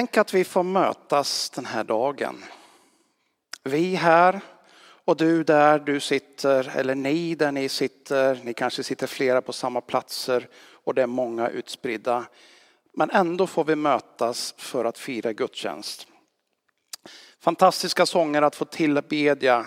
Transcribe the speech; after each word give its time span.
Tänk 0.00 0.16
att 0.16 0.34
vi 0.34 0.44
får 0.44 0.62
mötas 0.62 1.50
den 1.50 1.64
här 1.64 1.84
dagen. 1.84 2.44
Vi 3.62 3.94
här 3.94 4.40
och 5.04 5.16
du 5.16 5.44
där 5.44 5.78
du 5.78 6.00
sitter, 6.00 6.72
eller 6.76 6.94
ni 6.94 7.34
där 7.34 7.52
ni 7.52 7.68
sitter. 7.68 8.40
Ni 8.44 8.54
kanske 8.54 8.82
sitter 8.82 9.06
flera 9.06 9.42
på 9.42 9.52
samma 9.52 9.80
platser 9.80 10.48
och 10.84 10.94
det 10.94 11.02
är 11.02 11.06
många 11.06 11.48
utspridda. 11.48 12.24
Men 12.94 13.10
ändå 13.10 13.46
får 13.46 13.64
vi 13.64 13.76
mötas 13.76 14.54
för 14.56 14.84
att 14.84 14.98
fira 14.98 15.32
gudstjänst. 15.32 16.06
Fantastiska 17.40 18.06
sånger 18.06 18.42
att 18.42 18.56
få 18.56 18.64
tillbedja 18.64 19.66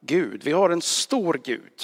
Gud. 0.00 0.44
Vi 0.44 0.52
har 0.52 0.70
en 0.70 0.82
stor 0.82 1.40
Gud. 1.44 1.82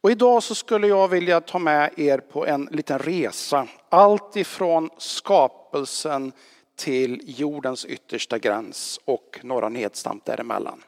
Och 0.00 0.10
idag 0.10 0.42
så 0.42 0.54
skulle 0.54 0.86
jag 0.86 1.08
vilja 1.08 1.40
ta 1.40 1.58
med 1.58 1.98
er 1.98 2.18
på 2.18 2.46
en 2.46 2.68
liten 2.72 2.98
resa. 2.98 3.68
Allt 3.88 4.36
ifrån 4.36 4.90
skapelsen 4.98 6.32
till 6.76 7.20
jordens 7.24 7.84
yttersta 7.84 8.38
gräns 8.38 9.00
och 9.04 9.40
några 9.42 9.68
nedstamp 9.68 10.24
däremellan. 10.24 10.84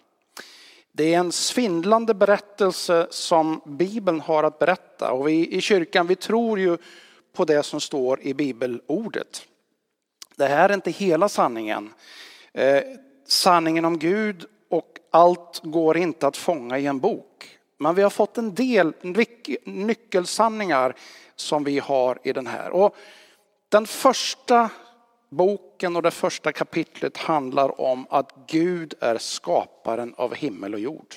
Det 0.93 1.15
är 1.15 1.19
en 1.19 1.33
svindlande 1.33 2.15
berättelse 2.15 3.07
som 3.11 3.61
Bibeln 3.67 4.21
har 4.21 4.45
att 4.45 4.59
berätta 4.59 5.13
och 5.13 5.29
vi 5.29 5.57
i 5.57 5.61
kyrkan 5.61 6.07
vi 6.07 6.17
tror 6.17 6.59
ju 6.61 6.79
på 7.33 7.45
det 7.45 7.63
som 7.63 7.81
står 7.81 8.21
i 8.21 8.35
bibelordet. 8.35 9.47
Det 10.37 10.47
här 10.47 10.69
är 10.69 10.75
inte 10.75 10.91
hela 10.91 11.29
sanningen. 11.29 11.93
Eh, 12.53 12.83
sanningen 13.27 13.85
om 13.85 13.99
Gud 13.99 14.45
och 14.71 14.99
allt 15.11 15.61
går 15.63 15.97
inte 15.97 16.27
att 16.27 16.37
fånga 16.37 16.79
i 16.79 16.87
en 16.87 17.01
bok. 17.01 17.59
Men 17.79 17.95
vi 17.95 18.03
har 18.03 18.11
fått 18.11 18.39
en 18.39 18.55
del 18.55 18.93
nyckelsanningar 19.65 20.95
som 21.37 21.65
vi 21.65 21.79
har 21.79 22.19
i 22.23 22.33
den 22.33 22.47
här. 22.47 22.71
Och 22.71 22.97
den 23.69 23.87
första 23.87 24.71
boken 25.29 25.97
och 25.97 26.03
det 26.03 26.11
första 26.11 26.53
kapitlet 26.53 27.17
handlar 27.17 27.81
om 27.81 28.07
att 28.11 28.35
Gud 28.47 28.95
är 29.01 29.19
skaparen 29.19 30.15
av 30.17 30.35
himmel 30.35 30.75
och 30.75 30.81
jord. 30.81 31.15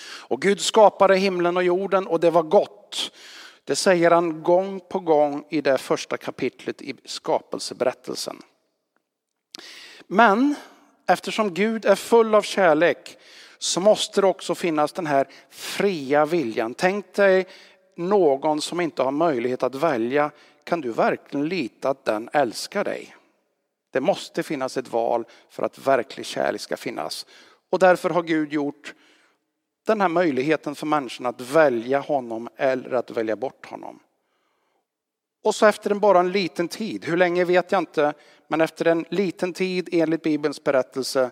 Och 0.00 0.42
Gud 0.42 0.60
skapade 0.60 1.16
himlen 1.16 1.56
och 1.56 1.62
jorden 1.64 2.06
och 2.06 2.20
det 2.20 2.30
var 2.30 2.42
gott. 2.42 3.12
Det 3.64 3.76
säger 3.76 4.10
han 4.10 4.42
gång 4.42 4.80
på 4.80 4.98
gång 4.98 5.44
i 5.48 5.60
det 5.60 5.78
första 5.78 6.16
kapitlet 6.16 6.82
i 6.82 6.94
skapelseberättelsen. 7.04 8.36
Men 10.06 10.54
eftersom 11.06 11.54
Gud 11.54 11.84
är 11.84 11.94
full 11.94 12.34
av 12.34 12.42
kärlek 12.42 13.18
så 13.58 13.80
måste 13.80 14.20
det 14.20 14.26
också 14.26 14.54
finnas 14.54 14.92
den 14.92 15.06
här 15.06 15.28
fria 15.50 16.24
viljan. 16.24 16.74
Tänk 16.74 17.14
dig 17.14 17.46
någon 17.96 18.60
som 18.60 18.80
inte 18.80 19.02
har 19.02 19.10
möjlighet 19.10 19.62
att 19.62 19.74
välja. 19.74 20.30
Kan 20.68 20.80
du 20.80 20.92
verkligen 20.92 21.48
lita 21.48 21.90
att 21.90 22.04
den 22.04 22.30
älskar 22.32 22.84
dig? 22.84 23.16
Det 23.90 24.00
måste 24.00 24.42
finnas 24.42 24.76
ett 24.76 24.92
val 24.92 25.24
för 25.48 25.62
att 25.62 25.78
verklig 25.78 26.26
kärlek 26.26 26.60
ska 26.60 26.76
finnas. 26.76 27.26
Och 27.70 27.78
därför 27.78 28.10
har 28.10 28.22
Gud 28.22 28.52
gjort 28.52 28.94
den 29.86 30.00
här 30.00 30.08
möjligheten 30.08 30.74
för 30.74 30.86
människan 30.86 31.26
att 31.26 31.40
välja 31.40 32.00
honom 32.00 32.48
eller 32.56 32.92
att 32.92 33.10
välja 33.10 33.36
bort 33.36 33.66
honom. 33.66 34.00
Och 35.44 35.54
så 35.54 35.66
efter 35.66 35.90
en 35.90 36.00
bara 36.00 36.20
en 36.20 36.32
liten 36.32 36.68
tid, 36.68 37.04
hur 37.04 37.16
länge 37.16 37.44
vet 37.44 37.72
jag 37.72 37.80
inte, 37.80 38.14
men 38.48 38.60
efter 38.60 38.84
en 38.84 39.04
liten 39.08 39.52
tid 39.52 39.88
enligt 39.92 40.22
Bibelns 40.22 40.64
berättelse 40.64 41.30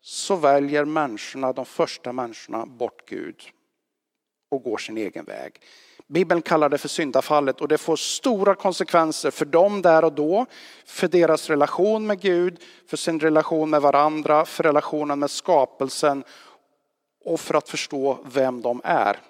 så 0.00 0.36
väljer 0.36 0.84
människorna, 0.84 1.52
de 1.52 1.66
första 1.66 2.12
människorna, 2.12 2.66
bort 2.66 3.08
Gud 3.08 3.42
och 4.48 4.62
går 4.62 4.78
sin 4.78 4.96
egen 4.96 5.24
väg. 5.24 5.60
Bibeln 6.10 6.42
kallar 6.42 6.68
det 6.68 6.78
för 6.78 6.88
syndafallet 6.88 7.60
och 7.60 7.68
det 7.68 7.78
får 7.78 7.96
stora 7.96 8.54
konsekvenser 8.54 9.30
för 9.30 9.44
dem 9.44 9.82
där 9.82 10.04
och 10.04 10.12
då, 10.12 10.46
för 10.84 11.08
deras 11.08 11.50
relation 11.50 12.06
med 12.06 12.20
Gud, 12.20 12.60
för 12.86 12.96
sin 12.96 13.20
relation 13.20 13.70
med 13.70 13.82
varandra, 13.82 14.44
för 14.44 14.64
relationen 14.64 15.18
med 15.18 15.30
skapelsen 15.30 16.24
och 17.24 17.40
för 17.40 17.54
att 17.54 17.68
förstå 17.68 18.18
vem 18.24 18.62
de 18.62 18.80
är. 18.84 19.20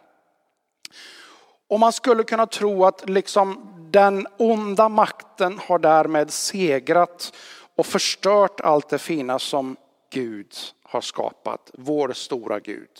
Och 1.68 1.80
man 1.80 1.92
skulle 1.92 2.22
kunna 2.22 2.46
tro 2.46 2.84
att 2.84 3.08
liksom 3.08 3.74
den 3.90 4.26
onda 4.36 4.88
makten 4.88 5.58
har 5.58 5.78
därmed 5.78 6.30
segrat 6.30 7.32
och 7.76 7.86
förstört 7.86 8.60
allt 8.60 8.88
det 8.88 8.98
fina 8.98 9.38
som 9.38 9.76
Gud 10.10 10.54
har 10.82 11.00
skapat, 11.00 11.70
vår 11.74 12.12
stora 12.12 12.60
Gud. 12.60 12.90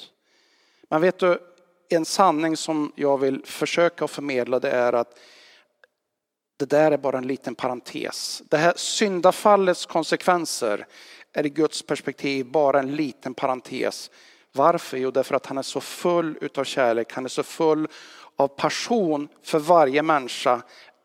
Men 0.89 1.01
vet 1.01 1.19
du, 1.19 1.39
en 1.91 2.05
sanning 2.05 2.57
som 2.57 2.93
jag 2.95 3.19
vill 3.19 3.43
försöka 3.45 4.09
förmedla 4.09 4.61
det 4.61 4.71
är 4.71 4.93
att 4.93 5.19
det 6.59 6.71
där 6.71 6.93
är 6.93 6.99
bara 6.99 7.19
en 7.19 7.27
liten 7.27 7.55
parentes. 7.55 8.43
Det 8.49 8.57
här 8.57 8.73
syndafallets 8.77 9.87
konsekvenser 9.87 10.87
är 11.33 11.47
i 11.47 11.49
Guds 11.49 11.83
perspektiv 11.83 12.47
bara 12.47 12.81
en 12.81 12.97
liten 12.97 13.35
parentes. 13.35 14.11
Varför? 14.53 14.97
Jo, 14.97 15.11
därför 15.11 15.35
att 15.35 15.47
han 15.47 15.59
är 15.59 15.63
så 15.63 15.81
full 15.81 16.39
utav 16.41 16.65
kärlek, 16.65 17.13
han 17.13 17.25
är 17.25 17.29
så 17.29 17.43
full 17.43 17.89
av 18.37 18.49
passion 18.49 19.29
för 19.43 19.59
varje 19.59 20.03
människa 20.03 20.63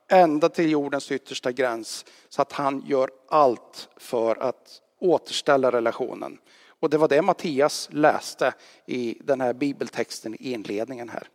ända 0.09 0.49
till 0.49 0.71
jordens 0.71 1.11
yttersta 1.11 1.51
gräns 1.51 2.05
så 2.29 2.41
att 2.41 2.51
han 2.51 2.83
gör 2.87 3.09
allt 3.29 3.89
för 3.97 4.35
att 4.35 4.81
återställa 4.99 5.71
relationen. 5.71 6.37
Och 6.79 6.89
det 6.89 6.97
var 6.97 7.07
det 7.07 7.21
Mattias 7.21 7.89
läste 7.91 8.53
i 8.85 9.17
den 9.21 9.41
här 9.41 9.53
bibeltexten 9.53 10.35
i 10.35 10.51
inledningen 10.51 11.09
här. 11.09 11.27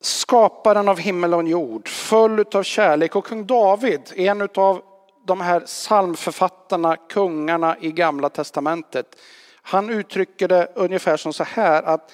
Skaparen 0.00 0.88
av 0.88 0.98
himmel 0.98 1.34
och 1.34 1.48
jord, 1.48 1.88
full 1.88 2.44
av 2.54 2.62
kärlek 2.62 3.16
och 3.16 3.26
kung 3.26 3.46
David, 3.46 4.12
en 4.16 4.48
av 4.54 4.82
de 5.26 5.40
här 5.40 5.60
psalmförfattarna, 5.60 6.96
kungarna 6.96 7.76
i 7.80 7.92
gamla 7.92 8.28
testamentet. 8.28 9.16
Han 9.62 9.90
uttrycker 9.90 10.48
det 10.48 10.72
ungefär 10.74 11.16
som 11.16 11.32
så 11.32 11.44
här 11.44 11.82
att 11.82 12.12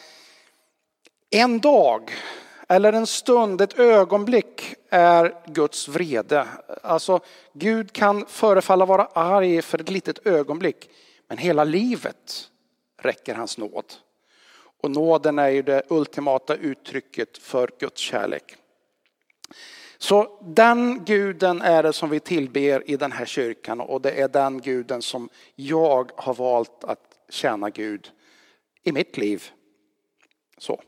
en 1.30 1.60
dag 1.60 2.12
eller 2.70 2.92
en 2.92 3.06
stund, 3.06 3.60
ett 3.60 3.78
ögonblick 3.78 4.74
är 4.90 5.34
Guds 5.46 5.88
vrede. 5.88 6.48
Alltså 6.82 7.20
Gud 7.52 7.92
kan 7.92 8.26
förefalla 8.26 8.84
vara 8.84 9.04
arg 9.04 9.62
för 9.62 9.80
ett 9.80 9.90
litet 9.90 10.26
ögonblick, 10.26 10.90
men 11.28 11.38
hela 11.38 11.64
livet 11.64 12.50
räcker 13.02 13.34
hans 13.34 13.58
nåd. 13.58 13.84
Och 14.82 14.90
nåden 14.90 15.38
är 15.38 15.48
ju 15.48 15.62
det 15.62 15.82
ultimata 15.88 16.56
uttrycket 16.56 17.38
för 17.38 17.70
Guds 17.78 18.00
kärlek. 18.00 18.56
Så 19.98 20.38
den 20.42 21.04
guden 21.04 21.62
är 21.62 21.82
det 21.82 21.92
som 21.92 22.10
vi 22.10 22.20
tillber 22.20 22.90
i 22.90 22.96
den 22.96 23.12
här 23.12 23.24
kyrkan 23.26 23.80
och 23.80 24.00
det 24.00 24.20
är 24.20 24.28
den 24.28 24.60
guden 24.60 25.02
som 25.02 25.28
jag 25.54 26.10
har 26.16 26.34
valt 26.34 26.84
att 26.84 27.18
tjäna 27.28 27.70
Gud 27.70 28.10
i 28.82 28.92
mitt 28.92 29.16
liv. 29.16 29.50
Så. 30.58 30.82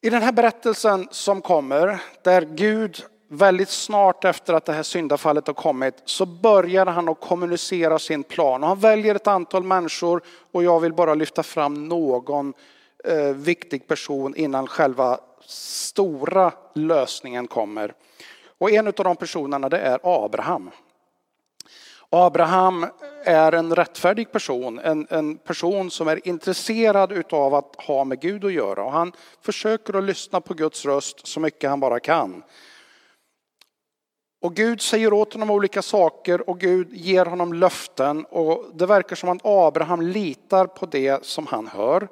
I 0.00 0.10
den 0.10 0.22
här 0.22 0.32
berättelsen 0.32 1.08
som 1.10 1.42
kommer, 1.42 2.02
där 2.22 2.42
Gud 2.42 3.04
väldigt 3.28 3.68
snart 3.68 4.24
efter 4.24 4.54
att 4.54 4.64
det 4.64 4.72
här 4.72 4.82
syndafallet 4.82 5.46
har 5.46 5.54
kommit, 5.54 5.94
så 6.04 6.26
börjar 6.26 6.86
han 6.86 7.08
att 7.08 7.20
kommunicera 7.20 7.98
sin 7.98 8.22
plan. 8.22 8.62
Och 8.62 8.68
han 8.68 8.78
väljer 8.78 9.14
ett 9.14 9.26
antal 9.26 9.62
människor 9.62 10.22
och 10.52 10.64
jag 10.64 10.80
vill 10.80 10.92
bara 10.92 11.14
lyfta 11.14 11.42
fram 11.42 11.88
någon 11.88 12.54
eh, 13.04 13.34
viktig 13.34 13.86
person 13.88 14.36
innan 14.36 14.66
själva 14.66 15.18
stora 15.46 16.52
lösningen 16.74 17.46
kommer. 17.46 17.94
Och 18.58 18.70
en 18.70 18.86
av 18.86 18.92
de 18.92 19.16
personerna 19.16 19.68
det 19.68 19.78
är 19.78 20.00
Abraham. 20.02 20.70
Abraham 22.10 22.86
är 23.26 23.52
en 23.52 23.74
rättfärdig 23.74 24.32
person, 24.32 24.78
en, 24.78 25.06
en 25.10 25.38
person 25.38 25.90
som 25.90 26.08
är 26.08 26.28
intresserad 26.28 27.32
av 27.32 27.54
att 27.54 27.74
ha 27.76 28.04
med 28.04 28.20
Gud 28.20 28.44
att 28.44 28.52
göra. 28.52 28.84
Och 28.84 28.92
han 28.92 29.12
försöker 29.40 29.98
att 29.98 30.04
lyssna 30.04 30.40
på 30.40 30.54
Guds 30.54 30.84
röst 30.84 31.26
så 31.26 31.40
mycket 31.40 31.70
han 31.70 31.80
bara 31.80 32.00
kan. 32.00 32.42
Och 34.42 34.54
Gud 34.54 34.80
säger 34.80 35.12
åt 35.12 35.32
honom 35.32 35.50
olika 35.50 35.82
saker 35.82 36.50
och 36.50 36.60
Gud 36.60 36.92
ger 36.92 37.24
honom 37.24 37.52
löften. 37.52 38.24
Och 38.24 38.64
det 38.74 38.86
verkar 38.86 39.16
som 39.16 39.28
att 39.28 39.40
Abraham 39.44 40.00
litar 40.00 40.66
på 40.66 40.86
det 40.86 41.24
som 41.24 41.46
han 41.46 41.66
hör. 41.66 42.08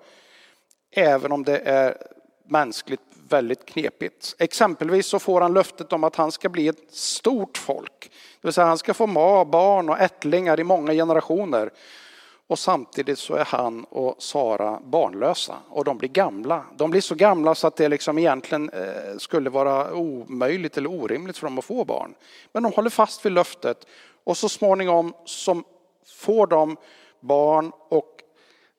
Även 0.96 1.32
om 1.32 1.44
det 1.44 1.58
är 1.58 1.96
mänskligt 2.48 3.13
väldigt 3.34 3.66
knepigt. 3.66 4.34
Exempelvis 4.38 5.06
så 5.06 5.18
får 5.18 5.40
han 5.40 5.54
löftet 5.54 5.92
om 5.92 6.04
att 6.04 6.16
han 6.16 6.32
ska 6.32 6.48
bli 6.48 6.68
ett 6.68 6.94
stort 6.94 7.58
folk. 7.58 8.10
Det 8.40 8.48
vill 8.48 8.52
säga 8.52 8.66
han 8.66 8.78
ska 8.78 8.94
få 8.94 9.06
barn 9.06 9.88
och 9.88 9.98
ättlingar 9.98 10.60
i 10.60 10.64
många 10.64 10.92
generationer. 10.92 11.70
Och 12.46 12.58
samtidigt 12.58 13.18
så 13.18 13.34
är 13.34 13.44
han 13.44 13.84
och 13.84 14.22
Sara 14.22 14.80
barnlösa 14.84 15.56
och 15.68 15.84
de 15.84 15.98
blir 15.98 16.08
gamla. 16.08 16.64
De 16.76 16.90
blir 16.90 17.00
så 17.00 17.14
gamla 17.14 17.54
så 17.54 17.66
att 17.66 17.76
det 17.76 17.88
liksom 17.88 18.18
egentligen 18.18 18.70
eh, 18.70 19.16
skulle 19.18 19.50
vara 19.50 19.94
omöjligt 19.94 20.76
eller 20.76 20.90
orimligt 20.90 21.38
för 21.38 21.46
dem 21.46 21.58
att 21.58 21.64
få 21.64 21.84
barn. 21.84 22.14
Men 22.52 22.62
de 22.62 22.72
håller 22.72 22.90
fast 22.90 23.26
vid 23.26 23.32
löftet 23.32 23.86
och 24.24 24.36
så 24.36 24.48
småningom 24.48 25.14
så 25.24 25.62
får 26.06 26.46
de 26.46 26.76
barn 27.20 27.72
och 27.88 28.14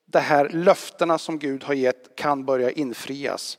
de 0.05 0.19
här 0.19 0.49
löftena 0.49 1.17
som 1.17 1.39
Gud 1.39 1.63
har 1.63 1.73
gett 1.73 2.15
kan 2.15 2.45
börja 2.45 2.71
infrias. 2.71 3.57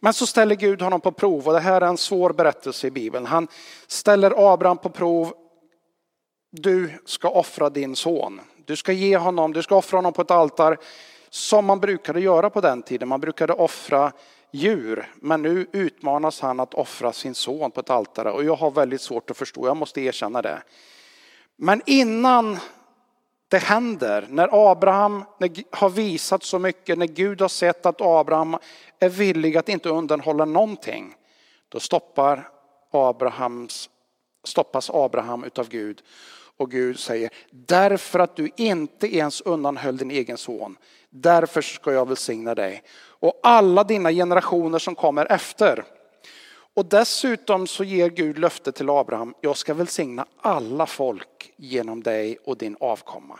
Men 0.00 0.12
så 0.12 0.26
ställer 0.26 0.54
Gud 0.54 0.82
honom 0.82 1.00
på 1.00 1.12
prov 1.12 1.46
och 1.46 1.52
det 1.52 1.60
här 1.60 1.80
är 1.80 1.86
en 1.86 1.96
svår 1.96 2.32
berättelse 2.32 2.86
i 2.86 2.90
Bibeln. 2.90 3.26
Han 3.26 3.48
ställer 3.86 4.52
Abraham 4.52 4.78
på 4.78 4.90
prov 4.90 5.32
du 6.50 6.90
ska 7.04 7.28
offra 7.28 7.70
din 7.70 7.96
son. 7.96 8.40
Du 8.64 8.76
ska 8.76 8.92
ge 8.92 9.16
honom, 9.16 9.52
du 9.52 9.62
ska 9.62 9.76
offra 9.76 9.98
honom 9.98 10.12
på 10.12 10.22
ett 10.22 10.30
altare 10.30 10.76
som 11.30 11.64
man 11.64 11.80
brukade 11.80 12.20
göra 12.20 12.50
på 12.50 12.60
den 12.60 12.82
tiden. 12.82 13.08
Man 13.08 13.20
brukade 13.20 13.52
offra 13.52 14.12
djur, 14.52 15.12
men 15.16 15.42
nu 15.42 15.66
utmanas 15.72 16.40
han 16.40 16.60
att 16.60 16.74
offra 16.74 17.12
sin 17.12 17.34
son 17.34 17.70
på 17.70 17.80
ett 17.80 17.90
altare 17.90 18.32
och 18.32 18.44
jag 18.44 18.56
har 18.56 18.70
väldigt 18.70 19.00
svårt 19.00 19.30
att 19.30 19.36
förstå, 19.36 19.66
jag 19.66 19.76
måste 19.76 20.00
erkänna 20.00 20.42
det. 20.42 20.62
Men 21.56 21.82
innan 21.86 22.58
det 23.48 23.58
händer, 23.58 24.26
när 24.28 24.70
Abraham 24.70 25.24
har 25.70 25.90
visat 25.90 26.42
så 26.42 26.58
mycket, 26.58 26.98
när 26.98 27.06
Gud 27.06 27.40
har 27.40 27.48
sett 27.48 27.86
att 27.86 28.00
Abraham 28.00 28.56
är 29.00 29.08
villig 29.08 29.56
att 29.56 29.68
inte 29.68 29.88
undanhålla 29.88 30.44
någonting, 30.44 31.14
då 31.68 31.80
stoppar 31.80 32.48
Abrahams, 32.90 33.90
stoppas 34.44 34.90
Abraham 34.90 35.44
utav 35.44 35.68
Gud. 35.68 36.02
Och 36.56 36.70
Gud 36.70 36.98
säger, 36.98 37.30
därför 37.50 38.18
att 38.18 38.36
du 38.36 38.50
inte 38.56 39.16
ens 39.16 39.40
undanhöll 39.40 39.96
din 39.96 40.10
egen 40.10 40.38
son, 40.38 40.76
därför 41.10 41.62
ska 41.62 41.92
jag 41.92 42.08
välsigna 42.08 42.54
dig. 42.54 42.82
Och 42.98 43.40
alla 43.42 43.84
dina 43.84 44.12
generationer 44.12 44.78
som 44.78 44.94
kommer 44.94 45.32
efter. 45.32 45.84
Och 46.74 46.84
dessutom 46.84 47.66
så 47.66 47.84
ger 47.84 48.10
Gud 48.10 48.38
löfte 48.38 48.72
till 48.72 48.90
Abraham, 48.90 49.34
jag 49.40 49.56
ska 49.56 49.74
välsigna 49.74 50.26
alla 50.40 50.86
folk 50.86 51.52
genom 51.56 52.02
dig 52.02 52.38
och 52.44 52.58
din 52.58 52.76
avkomma. 52.80 53.38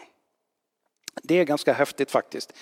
Det 1.23 1.35
är 1.35 1.45
ganska 1.45 1.73
häftigt 1.73 2.11
faktiskt. 2.11 2.53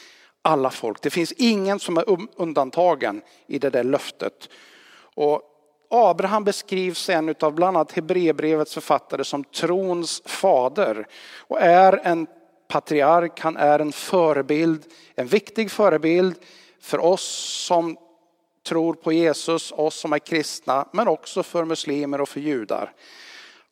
Alla 0.47 0.71
folk. 0.71 1.03
Det 1.03 1.11
finns 1.11 1.33
ingen 1.33 1.79
som 1.79 1.97
är 1.97 2.03
um- 2.03 2.29
undantagen 2.37 3.23
i 3.47 3.59
det 3.59 3.71
där 3.71 3.85
löftet. 3.85 4.49
Och 5.15 5.43
Abraham 5.91 6.45
beskrivs 6.45 7.09
en 7.09 7.35
av 7.41 7.55
bland 7.55 7.77
annat 7.77 7.93
Hebreerbrevets 7.93 8.75
författare 8.75 9.25
som 9.25 9.45
trons 9.45 10.23
fader 10.25 11.07
och 11.39 11.61
är 11.61 12.01
en 12.05 12.27
patriark, 12.69 13.41
han 13.41 13.57
är 13.57 13.79
en 13.79 13.93
förebild, 13.93 14.85
en 15.15 15.27
viktig 15.27 15.71
förebild 15.71 16.35
för 16.81 16.99
oss 16.99 17.27
som 17.67 17.97
tror 18.67 18.95
på 18.95 19.13
Jesus, 19.13 19.73
oss 19.73 19.95
som 19.95 20.13
är 20.13 20.19
kristna, 20.19 20.89
men 20.93 21.09
också 21.09 21.43
för 21.43 21.65
muslimer 21.65 22.21
och 22.21 22.29
för 22.29 22.41
judar. 22.41 22.93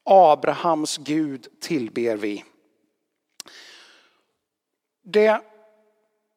Abrahams 0.04 0.96
Gud 0.96 1.46
tillber 1.60 2.16
vi. 2.16 2.44
Det 5.04 5.40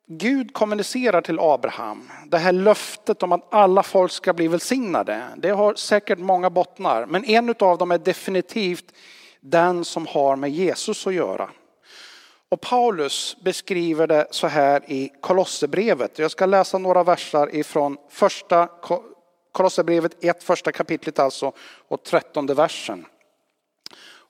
Gud 0.09 0.53
kommunicerar 0.53 1.21
till 1.21 1.39
Abraham, 1.39 2.09
det 2.27 2.37
här 2.37 2.51
löftet 2.51 3.23
om 3.23 3.31
att 3.31 3.53
alla 3.53 3.83
folk 3.83 4.11
ska 4.11 4.33
bli 4.33 4.47
välsignade, 4.47 5.23
det 5.37 5.49
har 5.49 5.73
säkert 5.73 6.19
många 6.19 6.49
bottnar, 6.49 7.05
men 7.05 7.25
en 7.25 7.55
av 7.59 7.77
dem 7.77 7.91
är 7.91 7.97
definitivt 7.97 8.93
den 9.39 9.85
som 9.85 10.07
har 10.07 10.35
med 10.35 10.51
Jesus 10.51 11.07
att 11.07 11.13
göra. 11.13 11.49
Och 12.49 12.61
Paulus 12.61 13.37
beskriver 13.43 14.07
det 14.07 14.27
så 14.31 14.47
här 14.47 14.91
i 14.91 15.11
Kolosserbrevet. 15.21 16.19
Jag 16.19 16.31
ska 16.31 16.45
läsa 16.45 16.77
några 16.77 17.03
versar 17.03 17.55
ifrån 17.55 17.97
första 18.09 18.69
Kolosserbrevet 19.51 20.23
1, 20.23 20.43
första 20.43 20.71
kapitlet 20.71 21.19
alltså, 21.19 21.51
och 21.87 22.03
trettonde 22.03 22.53
versen. 22.53 23.05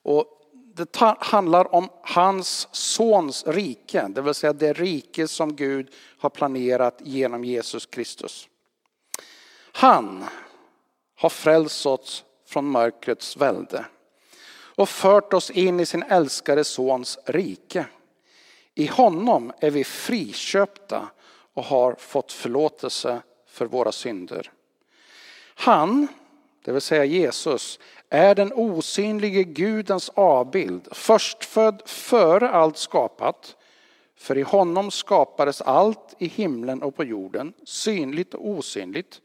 Och 0.02 0.37
det 0.78 1.14
handlar 1.18 1.74
om 1.74 1.88
hans 2.02 2.68
sons 2.72 3.46
rike, 3.46 4.08
det 4.08 4.22
vill 4.22 4.34
säga 4.34 4.52
det 4.52 4.72
rike 4.72 5.28
som 5.28 5.56
Gud 5.56 5.94
har 6.18 6.30
planerat 6.30 6.98
genom 7.04 7.44
Jesus 7.44 7.86
Kristus. 7.86 8.48
Han 9.72 10.24
har 11.16 11.28
frälst 11.28 11.86
oss 11.86 12.24
från 12.46 12.70
mörkrets 12.70 13.36
välde 13.36 13.84
och 14.78 14.88
fört 14.88 15.32
oss 15.32 15.50
in 15.50 15.80
i 15.80 15.86
sin 15.86 16.02
älskade 16.02 16.64
sons 16.64 17.18
rike. 17.24 17.86
I 18.74 18.86
honom 18.86 19.52
är 19.60 19.70
vi 19.70 19.84
friköpta 19.84 21.08
och 21.54 21.64
har 21.64 21.94
fått 21.94 22.32
förlåtelse 22.32 23.22
för 23.46 23.66
våra 23.66 23.92
synder. 23.92 24.52
Han, 25.54 26.08
det 26.64 26.72
vill 26.72 26.80
säga 26.80 27.04
Jesus, 27.04 27.78
är 28.10 28.34
den 28.34 28.52
osynlige 28.52 29.44
Gudens 29.44 30.10
avbild, 30.14 30.88
förstfödd 30.92 31.82
före 31.86 32.50
allt 32.50 32.76
skapat. 32.76 33.56
För 34.16 34.38
i 34.38 34.42
honom 34.42 34.90
skapades 34.90 35.62
allt 35.62 36.14
i 36.18 36.26
himlen 36.26 36.82
och 36.82 36.96
på 36.96 37.04
jorden, 37.04 37.52
synligt 37.64 38.34
och 38.34 38.48
osynligt. 38.48 39.20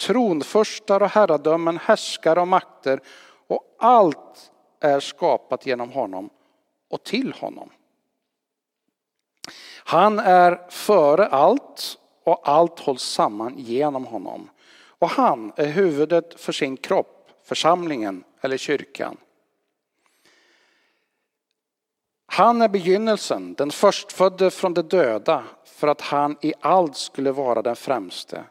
Tronförstar 0.00 1.02
och 1.02 1.08
herradömen, 1.08 1.78
härskare 1.78 2.40
och 2.40 2.48
makter 2.48 3.00
och 3.46 3.76
allt 3.78 4.52
är 4.80 5.00
skapat 5.00 5.66
genom 5.66 5.92
honom 5.92 6.30
och 6.90 7.04
till 7.04 7.32
honom. 7.32 7.70
Han 9.84 10.18
är 10.18 10.70
före 10.70 11.26
allt 11.26 11.98
och 12.24 12.48
allt 12.48 12.80
hålls 12.80 13.02
samman 13.02 13.54
genom 13.58 14.06
honom. 14.06 14.50
Och 14.98 15.08
han 15.08 15.52
är 15.56 15.66
huvudet 15.66 16.40
för 16.40 16.52
sin 16.52 16.76
kropp, 16.76 17.15
församlingen 17.46 18.24
eller 18.40 18.56
kyrkan. 18.56 19.16
Han 22.26 22.62
är 22.62 22.68
begynnelsen, 22.68 23.54
den 23.54 23.70
förstfödde 23.70 24.50
från 24.50 24.74
de 24.74 24.82
döda, 24.82 25.44
för 25.64 25.88
att 25.88 26.00
han 26.00 26.36
i 26.40 26.52
allt 26.60 26.96
skulle 26.96 27.32
vara 27.32 27.62
den 27.62 27.76
främste. 27.76 28.44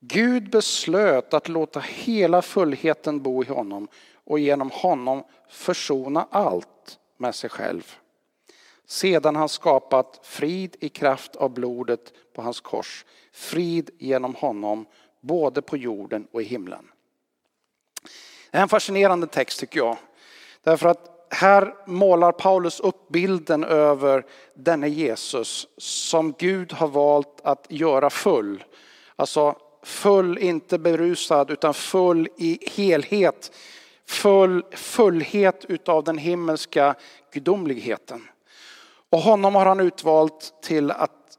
Gud 0.00 0.50
beslöt 0.50 1.34
att 1.34 1.48
låta 1.48 1.80
hela 1.80 2.42
fullheten 2.42 3.22
bo 3.22 3.44
i 3.44 3.46
honom 3.46 3.88
och 4.24 4.38
genom 4.38 4.70
honom 4.70 5.24
försona 5.48 6.26
allt 6.30 6.98
med 7.16 7.34
sig 7.34 7.50
själv. 7.50 7.96
Sedan 8.86 9.36
han 9.36 9.48
skapat 9.48 10.20
frid 10.22 10.76
i 10.80 10.88
kraft 10.88 11.36
av 11.36 11.50
blodet 11.50 12.12
på 12.34 12.42
hans 12.42 12.60
kors, 12.60 13.04
frid 13.32 13.90
genom 13.98 14.34
honom 14.34 14.86
både 15.20 15.62
på 15.62 15.76
jorden 15.76 16.26
och 16.32 16.42
i 16.42 16.44
himlen. 16.44 16.91
Det 18.50 18.58
är 18.58 18.62
en 18.62 18.68
fascinerande 18.68 19.26
text 19.26 19.60
tycker 19.60 19.78
jag. 19.78 19.96
Därför 20.62 20.88
att 20.88 21.12
här 21.30 21.74
målar 21.86 22.32
Paulus 22.32 22.80
upp 22.80 23.08
bilden 23.08 23.64
över 23.64 24.26
denne 24.54 24.88
Jesus 24.88 25.66
som 25.78 26.32
Gud 26.38 26.72
har 26.72 26.88
valt 26.88 27.40
att 27.44 27.66
göra 27.68 28.10
full. 28.10 28.64
Alltså 29.16 29.56
full, 29.82 30.38
inte 30.38 30.78
berusad, 30.78 31.50
utan 31.50 31.74
full 31.74 32.28
i 32.36 32.58
helhet. 32.70 33.52
Full, 34.06 34.64
fullhet 34.72 35.64
utav 35.64 36.04
den 36.04 36.18
himmelska 36.18 36.94
gudomligheten. 37.32 38.28
Och 39.10 39.18
honom 39.18 39.54
har 39.54 39.66
han 39.66 39.80
utvalt 39.80 40.54
till 40.62 40.90
att 40.90 41.38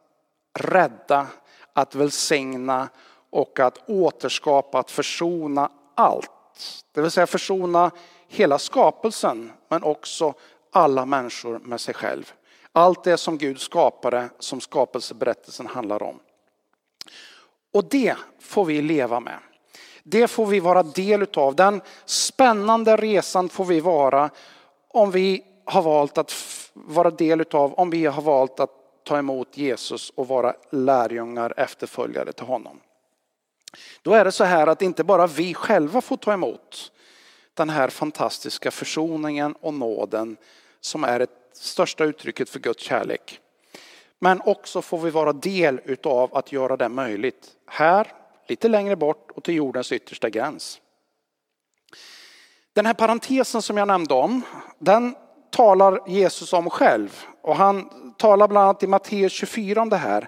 rädda, 0.60 1.28
att 1.74 1.96
välsigna 1.96 2.90
och 3.30 3.60
att 3.60 3.90
återskapa, 3.90 4.80
att 4.80 4.92
försona 4.92 5.72
allt. 5.96 6.30
Det 6.92 7.02
vill 7.02 7.12
säga 7.12 7.28
försona 7.28 7.92
hela 8.28 8.60
skapelsen 8.60 9.52
men 9.68 9.84
också 9.84 10.34
alla 10.72 11.06
människor 11.06 11.60
med 11.60 11.82
sig 11.82 11.94
själv. 11.94 12.34
Allt 12.72 13.04
det 13.04 13.18
som 13.18 13.38
Gud 13.38 13.60
skapade 13.60 14.30
som 14.40 14.62
skapelseberättelsen 14.62 15.68
handlar 15.68 16.04
om. 16.04 16.20
Och 17.74 17.90
det 17.90 18.16
får 18.40 18.66
vi 18.66 18.82
leva 18.82 19.20
med. 19.20 19.40
Det 20.04 20.28
får 20.28 20.46
vi 20.46 20.60
vara 20.60 20.84
del 20.84 21.22
utav. 21.22 21.56
Den 21.56 21.82
spännande 22.06 22.98
resan 22.98 23.50
får 23.50 23.66
vi 23.66 23.80
vara 23.80 24.30
om 24.88 25.12
vi 25.12 25.44
har 25.66 25.82
valt 25.82 26.18
att 26.18 26.34
vara 26.74 27.12
del 27.12 27.42
utav, 27.42 27.74
om 27.74 27.90
vi 27.90 28.06
har 28.06 28.22
valt 28.22 28.60
att 28.60 28.70
ta 29.04 29.18
emot 29.18 29.58
Jesus 29.58 30.10
och 30.10 30.28
vara 30.28 30.56
lärjungar, 30.70 31.54
efterföljare 31.58 32.34
till 32.34 32.46
honom. 32.46 32.80
Då 34.02 34.14
är 34.14 34.26
det 34.26 34.32
så 34.32 34.44
här 34.44 34.68
att 34.68 34.82
inte 34.82 35.04
bara 35.04 35.28
vi 35.28 35.54
själva 35.54 36.02
får 36.02 36.18
ta 36.18 36.34
emot 36.34 36.92
den 37.54 37.70
här 37.70 37.90
fantastiska 37.90 38.72
försoningen 38.72 39.56
och 39.62 39.74
nåden 39.74 40.38
som 40.82 41.04
är 41.04 41.20
det 41.20 41.30
största 41.54 42.04
uttrycket 42.04 42.50
för 42.50 42.60
Guds 42.60 42.84
kärlek. 42.84 43.40
Men 44.20 44.42
också 44.42 44.82
får 44.82 44.98
vi 44.98 45.10
vara 45.10 45.34
del 45.34 45.82
utav 45.86 46.36
att 46.36 46.52
göra 46.52 46.78
det 46.78 46.90
möjligt 46.90 47.52
här, 47.68 48.08
lite 48.48 48.68
längre 48.68 48.96
bort 48.96 49.32
och 49.32 49.44
till 49.44 49.56
jordens 49.56 49.92
yttersta 49.92 50.30
gräns. 50.30 50.82
Den 52.74 52.86
här 52.86 52.94
parentesen 52.94 53.62
som 53.62 53.78
jag 53.78 53.88
nämnde 53.88 54.14
om, 54.14 54.42
den 54.80 55.16
talar 55.50 56.00
Jesus 56.08 56.54
om 56.54 56.70
själv. 56.70 57.26
Och 57.42 57.56
han 57.56 57.90
talar 58.18 58.48
bland 58.48 58.64
annat 58.64 58.84
i 58.84 58.88
Matteus 58.88 59.34
24 59.34 59.82
om 59.82 59.90
det 59.90 59.98
här. 59.98 60.28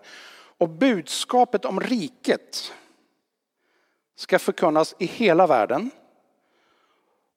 Och 0.57 0.69
budskapet 0.69 1.65
om 1.65 1.79
riket 1.79 2.73
ska 4.15 4.39
förkunnas 4.39 4.95
i 4.99 5.05
hela 5.05 5.47
världen 5.47 5.91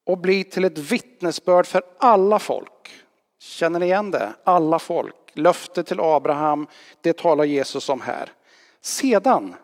och 0.04 0.18
bli 0.18 0.44
till 0.44 0.64
ett 0.64 0.78
vittnesbörd 0.78 1.66
för 1.66 1.82
alla 1.98 2.38
folk. 2.38 2.90
Känner 3.38 3.80
ni 3.80 3.86
igen 3.86 4.10
det? 4.10 4.32
Alla 4.44 4.78
folk. 4.78 5.14
Löfte 5.32 5.84
till 5.84 6.00
Abraham, 6.00 6.66
det 7.00 7.16
talar 7.16 7.44
Jesus 7.44 7.88
om 7.88 8.00
här. 8.00 8.32
Sedan 8.80 9.54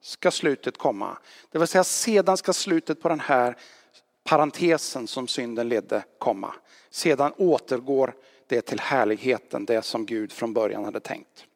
ska 0.00 0.30
slutet 0.30 0.78
komma. 0.78 1.18
Det 1.50 1.58
vill 1.58 1.68
säga 1.68 1.84
sedan 1.84 2.36
ska 2.36 2.52
slutet 2.52 3.02
på 3.02 3.08
den 3.08 3.20
här 3.20 3.56
parentesen 4.24 5.06
som 5.06 5.28
synden 5.28 5.68
ledde 5.68 6.04
komma. 6.18 6.54
Sedan 6.90 7.32
återgår 7.36 8.14
det 8.46 8.60
till 8.60 8.80
härligheten, 8.80 9.64
det 9.64 9.82
som 9.82 10.06
Gud 10.06 10.32
från 10.32 10.52
början 10.52 10.84
hade 10.84 11.00
tänkt. 11.00 11.46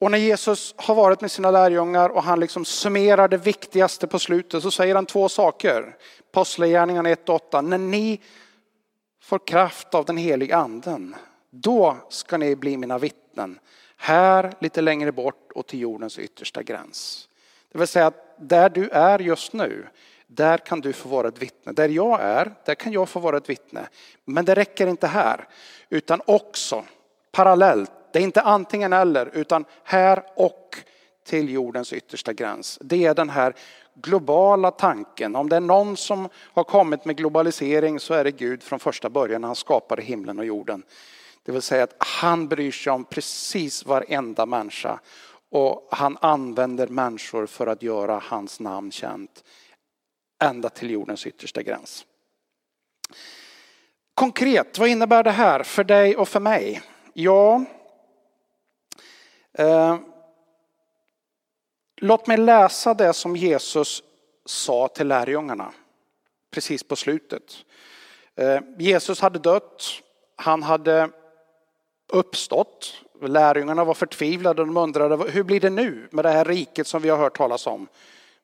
Och 0.00 0.10
när 0.10 0.18
Jesus 0.18 0.74
har 0.76 0.94
varit 0.94 1.20
med 1.20 1.30
sina 1.30 1.50
lärjungar 1.50 2.08
och 2.08 2.22
han 2.22 2.40
liksom 2.40 2.64
summerar 2.64 3.28
det 3.28 3.36
viktigaste 3.36 4.06
på 4.06 4.18
slutet 4.18 4.62
så 4.62 4.70
säger 4.70 4.94
han 4.94 5.06
två 5.06 5.28
saker. 5.28 5.96
Apostlagärningarna 6.30 7.08
1.8. 7.08 7.62
När 7.62 7.78
ni 7.78 8.20
får 9.22 9.46
kraft 9.46 9.94
av 9.94 10.04
den 10.04 10.16
heliga 10.16 10.56
anden, 10.56 11.16
då 11.50 11.96
ska 12.08 12.36
ni 12.36 12.56
bli 12.56 12.76
mina 12.76 12.98
vittnen. 12.98 13.58
Här, 13.96 14.52
lite 14.60 14.80
längre 14.80 15.12
bort 15.12 15.52
och 15.54 15.66
till 15.66 15.80
jordens 15.80 16.18
yttersta 16.18 16.62
gräns. 16.62 17.28
Det 17.72 17.78
vill 17.78 17.88
säga 17.88 18.06
att 18.06 18.34
där 18.38 18.68
du 18.68 18.88
är 18.88 19.18
just 19.18 19.52
nu, 19.52 19.86
där 20.26 20.58
kan 20.58 20.80
du 20.80 20.92
få 20.92 21.08
vara 21.08 21.28
ett 21.28 21.42
vittne. 21.42 21.72
Där 21.72 21.88
jag 21.88 22.20
är, 22.20 22.54
där 22.64 22.74
kan 22.74 22.92
jag 22.92 23.08
få 23.08 23.20
vara 23.20 23.36
ett 23.36 23.50
vittne. 23.50 23.88
Men 24.24 24.44
det 24.44 24.54
räcker 24.54 24.86
inte 24.86 25.06
här, 25.06 25.48
utan 25.88 26.20
också 26.26 26.84
parallellt. 27.32 27.90
Det 28.12 28.18
är 28.18 28.22
inte 28.22 28.42
antingen 28.42 28.92
eller, 28.92 29.30
utan 29.36 29.64
här 29.84 30.22
och 30.36 30.76
till 31.26 31.50
jordens 31.50 31.92
yttersta 31.92 32.32
gräns. 32.32 32.78
Det 32.80 33.04
är 33.04 33.14
den 33.14 33.30
här 33.30 33.54
globala 33.94 34.70
tanken. 34.70 35.36
Om 35.36 35.48
det 35.48 35.56
är 35.56 35.60
någon 35.60 35.96
som 35.96 36.28
har 36.36 36.64
kommit 36.64 37.04
med 37.04 37.16
globalisering 37.16 38.00
så 38.00 38.14
är 38.14 38.24
det 38.24 38.30
Gud 38.30 38.62
från 38.62 38.78
första 38.78 39.10
början 39.10 39.40
när 39.40 39.48
han 39.48 39.56
skapade 39.56 40.02
himlen 40.02 40.38
och 40.38 40.44
jorden. 40.44 40.82
Det 41.42 41.52
vill 41.52 41.62
säga 41.62 41.84
att 41.84 41.94
han 41.98 42.48
bryr 42.48 42.72
sig 42.72 42.92
om 42.92 43.04
precis 43.04 43.86
varenda 43.86 44.46
människa 44.46 45.00
och 45.50 45.88
han 45.90 46.18
använder 46.20 46.86
människor 46.86 47.46
för 47.46 47.66
att 47.66 47.82
göra 47.82 48.22
hans 48.24 48.60
namn 48.60 48.92
känt 48.92 49.44
ända 50.42 50.68
till 50.68 50.90
jordens 50.90 51.26
yttersta 51.26 51.62
gräns. 51.62 52.04
Konkret, 54.14 54.78
vad 54.78 54.88
innebär 54.88 55.22
det 55.22 55.30
här 55.30 55.62
för 55.62 55.84
dig 55.84 56.16
och 56.16 56.28
för 56.28 56.40
mig? 56.40 56.82
Ja, 57.12 57.64
Eh, 59.58 59.98
låt 61.96 62.26
mig 62.26 62.36
läsa 62.36 62.94
det 62.94 63.12
som 63.12 63.36
Jesus 63.36 64.02
sa 64.44 64.88
till 64.88 65.08
lärjungarna 65.08 65.72
precis 66.50 66.82
på 66.82 66.96
slutet. 66.96 67.56
Eh, 68.36 68.60
Jesus 68.78 69.20
hade 69.20 69.38
dött, 69.38 69.84
han 70.36 70.62
hade 70.62 71.10
uppstått. 72.12 72.94
Lärjungarna 73.20 73.84
var 73.84 73.94
förtvivlade 73.94 74.62
och 74.62 74.66
de 74.66 74.76
undrade 74.76 75.30
hur 75.30 75.42
blir 75.42 75.60
det 75.60 75.70
nu 75.70 76.08
med 76.10 76.24
det 76.24 76.30
här 76.30 76.44
riket 76.44 76.86
som 76.86 77.02
vi 77.02 77.08
har 77.08 77.18
hört 77.18 77.36
talas 77.36 77.66
om. 77.66 77.88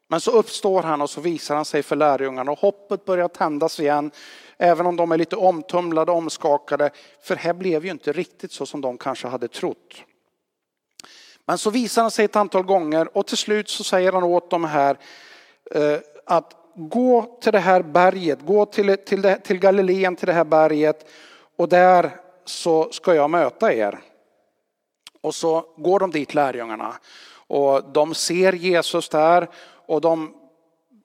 Men 0.09 0.21
så 0.21 0.31
uppstår 0.31 0.83
han 0.83 1.03
och 1.03 1.11
så 1.11 1.21
visar 1.21 1.57
han 1.57 1.65
sig 1.65 1.83
för 1.83 1.97
lärjungarna 1.97 2.53
och 2.53 2.59
hoppet 2.59 3.05
börjar 3.05 3.29
tändas 3.29 3.81
igen. 3.81 4.11
Även 4.59 4.87
om 4.87 4.97
de 4.97 5.13
är 5.13 5.19
lite 5.19 5.37
omtumlade, 5.37 6.13
omskakade. 6.13 6.91
För 7.23 7.37
här 7.37 7.53
blev 7.53 7.85
ju 7.85 7.91
inte 7.91 8.13
riktigt 8.13 8.53
så 8.53 8.67
som 8.67 8.81
de 8.81 8.99
kanske 8.99 9.29
hade 9.29 9.49
trott. 9.49 10.05
Men 11.47 11.59
så 11.59 11.71
visar 11.71 12.03
han 12.03 12.11
sig 12.11 12.25
ett 12.25 12.37
antal 12.37 12.63
gånger 12.63 13.17
och 13.17 13.27
till 13.27 13.37
slut 13.37 13.69
så 13.69 13.85
säger 13.85 14.13
han 14.13 14.25
åt 14.25 14.51
dem 14.51 14.65
här 14.65 14.99
eh, 15.71 15.99
att 16.25 16.57
gå 16.75 17.39
till 17.41 17.53
det 17.53 17.59
här 17.59 17.83
berget, 17.83 18.39
gå 18.47 18.67
till, 18.67 18.97
till, 19.07 19.23
det, 19.23 19.39
till 19.39 19.59
Galileen, 19.59 20.17
till 20.17 20.27
det 20.27 20.33
här 20.33 20.45
berget 20.45 21.07
och 21.57 21.69
där 21.69 22.11
så 22.45 22.93
ska 22.93 23.15
jag 23.15 23.31
möta 23.31 23.75
er. 23.75 23.99
Och 25.21 25.35
så 25.35 25.65
går 25.77 26.01
de 26.01 26.11
dit 26.11 26.35
lärjungarna 26.35 26.95
och 27.47 27.93
de 27.93 28.15
ser 28.15 28.53
Jesus 28.53 29.09
där 29.09 29.49
och 29.87 30.01
de 30.01 30.35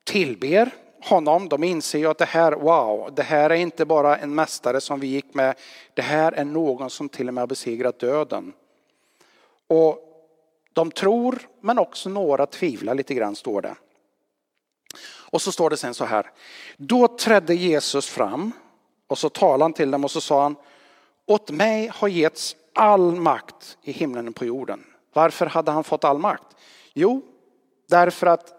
tillber 0.04 0.70
honom. 1.02 1.48
De 1.48 1.64
inser 1.64 1.98
ju 1.98 2.06
att 2.06 2.18
det 2.18 2.24
här, 2.24 2.52
wow, 2.52 3.14
det 3.14 3.22
här 3.22 3.50
är 3.50 3.54
inte 3.54 3.84
bara 3.84 4.16
en 4.16 4.34
mästare 4.34 4.80
som 4.80 5.00
vi 5.00 5.06
gick 5.06 5.34
med. 5.34 5.54
Det 5.94 6.02
här 6.02 6.32
är 6.32 6.44
någon 6.44 6.90
som 6.90 7.08
till 7.08 7.28
och 7.28 7.34
med 7.34 7.42
har 7.42 7.46
besegrat 7.46 7.98
döden. 7.98 8.52
Och 9.66 10.09
de 10.72 10.90
tror, 10.90 11.48
men 11.60 11.78
också 11.78 12.08
några 12.08 12.46
tvivlar 12.46 12.94
lite 12.94 13.14
grann 13.14 13.36
står 13.36 13.62
det. 13.62 13.74
Och 15.30 15.42
så 15.42 15.52
står 15.52 15.70
det 15.70 15.76
sen 15.76 15.94
så 15.94 16.04
här. 16.04 16.30
Då 16.76 17.08
trädde 17.08 17.54
Jesus 17.54 18.08
fram 18.08 18.52
och 19.06 19.18
så 19.18 19.28
talade 19.28 19.64
han 19.64 19.72
till 19.72 19.90
dem 19.90 20.04
och 20.04 20.10
så 20.10 20.20
sa 20.20 20.42
han, 20.42 20.56
åt 21.26 21.50
mig 21.50 21.90
har 21.94 22.08
getts 22.08 22.56
all 22.74 23.14
makt 23.14 23.78
i 23.82 23.92
himlen 23.92 24.28
och 24.28 24.34
på 24.34 24.44
jorden. 24.44 24.84
Varför 25.12 25.46
hade 25.46 25.70
han 25.70 25.84
fått 25.84 26.04
all 26.04 26.18
makt? 26.18 26.56
Jo, 26.94 27.22
därför 27.88 28.26
att 28.26 28.54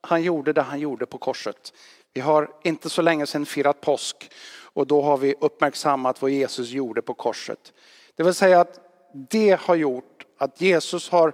han 0.00 0.22
gjorde 0.22 0.52
det 0.52 0.62
han 0.62 0.80
gjorde 0.80 1.06
på 1.06 1.18
korset. 1.18 1.72
Vi 2.12 2.20
har 2.20 2.50
inte 2.62 2.90
så 2.90 3.02
länge 3.02 3.26
sedan 3.26 3.46
firat 3.46 3.80
påsk 3.80 4.30
och 4.72 4.86
då 4.86 5.02
har 5.02 5.16
vi 5.16 5.34
uppmärksammat 5.40 6.22
vad 6.22 6.30
Jesus 6.30 6.70
gjorde 6.70 7.02
på 7.02 7.14
korset. 7.14 7.72
Det 8.16 8.22
vill 8.22 8.34
säga 8.34 8.60
att 8.60 8.80
det 9.12 9.60
har 9.60 9.74
gjort 9.74 10.09
att 10.40 10.60
Jesus 10.60 11.10
har 11.10 11.32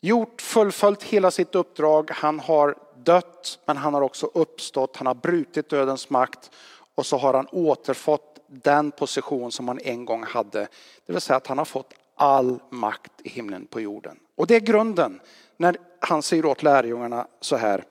gjort, 0.00 0.42
fullföljt 0.42 1.02
hela 1.02 1.30
sitt 1.30 1.54
uppdrag. 1.54 2.10
Han 2.10 2.40
har 2.40 2.74
dött, 2.96 3.58
men 3.64 3.76
han 3.76 3.94
har 3.94 4.02
också 4.02 4.30
uppstått. 4.34 4.96
Han 4.96 5.06
har 5.06 5.14
brutit 5.14 5.68
dödens 5.68 6.10
makt 6.10 6.50
och 6.94 7.06
så 7.06 7.16
har 7.16 7.34
han 7.34 7.46
återfått 7.52 8.38
den 8.46 8.90
position 8.90 9.52
som 9.52 9.68
han 9.68 9.80
en 9.84 10.04
gång 10.04 10.22
hade. 10.22 10.68
Det 11.06 11.12
vill 11.12 11.20
säga 11.20 11.36
att 11.36 11.46
han 11.46 11.58
har 11.58 11.64
fått 11.64 11.94
all 12.14 12.58
makt 12.70 13.12
i 13.22 13.28
himlen 13.28 13.66
på 13.66 13.80
jorden. 13.80 14.18
Och 14.36 14.46
det 14.46 14.56
är 14.56 14.60
grunden 14.60 15.20
när 15.56 15.76
han 16.00 16.22
säger 16.22 16.46
åt 16.46 16.62
lärjungarna 16.62 17.26
så 17.40 17.56
här. 17.56 17.84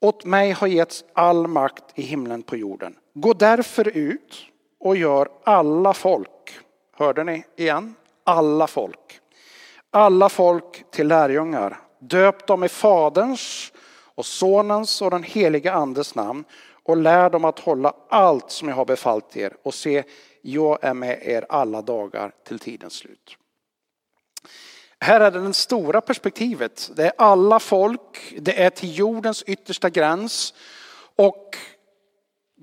Åt 0.00 0.24
mig 0.24 0.52
har 0.52 0.66
getts 0.66 1.04
all 1.12 1.46
makt 1.46 1.84
i 1.94 2.02
himlen 2.02 2.42
på 2.42 2.56
jorden. 2.56 2.96
Gå 3.14 3.32
därför 3.32 3.88
ut 3.88 4.44
och 4.80 4.96
gör 4.96 5.28
alla 5.44 5.94
folk, 5.94 6.60
hörde 6.92 7.24
ni 7.24 7.44
igen? 7.56 7.94
Alla 8.26 8.66
folk. 8.66 9.20
Alla 9.90 10.28
folk 10.28 10.90
till 10.90 11.08
lärjungar. 11.08 11.80
Döp 12.00 12.46
dem 12.46 12.64
i 12.64 12.68
Faderns 12.68 13.72
och 14.14 14.26
Sonens 14.26 15.02
och 15.02 15.10
den 15.10 15.22
helige 15.22 15.72
Andes 15.72 16.14
namn 16.14 16.44
och 16.82 16.96
lär 16.96 17.30
dem 17.30 17.44
att 17.44 17.58
hålla 17.58 17.94
allt 18.08 18.50
som 18.50 18.68
jag 18.68 18.76
har 18.76 18.84
befallt 18.84 19.36
er 19.36 19.56
och 19.62 19.74
se, 19.74 20.04
jag 20.42 20.84
är 20.84 20.94
med 20.94 21.18
er 21.22 21.46
alla 21.48 21.82
dagar 21.82 22.32
till 22.44 22.58
tidens 22.58 22.92
slut. 22.92 23.36
Här 25.00 25.20
är 25.20 25.30
det 25.30 25.40
det 25.40 25.52
stora 25.52 26.00
perspektivet. 26.00 26.90
Det 26.96 27.06
är 27.06 27.12
alla 27.18 27.60
folk, 27.60 28.34
det 28.38 28.62
är 28.62 28.70
till 28.70 28.98
jordens 28.98 29.42
yttersta 29.42 29.90
gräns 29.90 30.54
och 31.16 31.56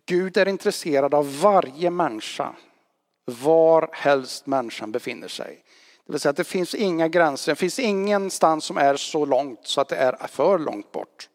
Gud 0.06 0.38
är 0.38 0.48
intresserad 0.48 1.14
av 1.14 1.40
varje 1.42 1.90
människa 1.90 2.56
var 3.26 3.90
helst 3.92 4.46
människan 4.46 4.92
befinner 4.92 5.28
sig. 5.28 5.64
Det 6.06 6.14
vill 6.14 6.20
säga 6.20 6.30
att 6.30 6.38
det 6.38 6.44
finns 6.44 6.76
inga 6.76 7.08
gränser, 7.08 7.52
det 7.52 7.56
finns 7.56 7.80
ingenstans 7.80 8.66
som 8.66 8.78
är 8.78 8.96
så 8.96 9.26
långt 9.26 9.60
så 9.64 9.82
att 9.82 9.90
det 9.90 9.96
är 9.96 10.28
för 10.28 10.60
långt 10.60 10.92
bort. 10.92 11.30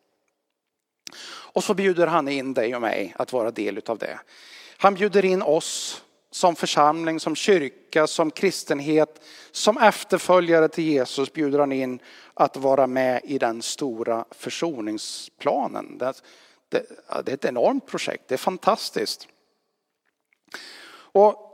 Och 1.27 1.65
så 1.65 1.75
bjuder 1.75 2.07
han 2.07 2.29
in 2.29 2.55
dig 2.55 2.75
och 2.75 2.81
mig 2.81 3.15
att 3.19 3.33
vara 3.33 3.51
del 3.51 3.83
av 3.87 3.99
det. 3.99 4.21
Han 4.79 4.95
bjuder 4.95 5.25
in 5.25 5.43
oss 5.43 6.03
som 6.31 6.57
församling, 6.57 7.21
som 7.21 7.37
kyrka, 7.37 8.07
som 8.07 8.31
kristenhet, 8.31 9.25
som 9.51 9.79
efterföljare 9.79 10.69
till 10.69 10.85
Jesus 10.85 11.33
bjuder 11.33 11.59
han 11.59 11.73
in 11.73 12.01
att 12.35 12.57
vara 12.57 12.87
med 12.87 13.21
i 13.25 13.39
den 13.39 13.63
stora 13.63 14.25
försoningsplanen. 14.31 15.99
Det, 15.99 16.23
det, 16.69 16.87
det 17.25 17.33
är 17.33 17.35
ett 17.35 17.45
enormt 17.45 17.87
projekt, 17.87 18.29
det 18.29 18.35
är 18.35 18.39
fantastiskt. 18.39 19.29
Och 21.13 21.48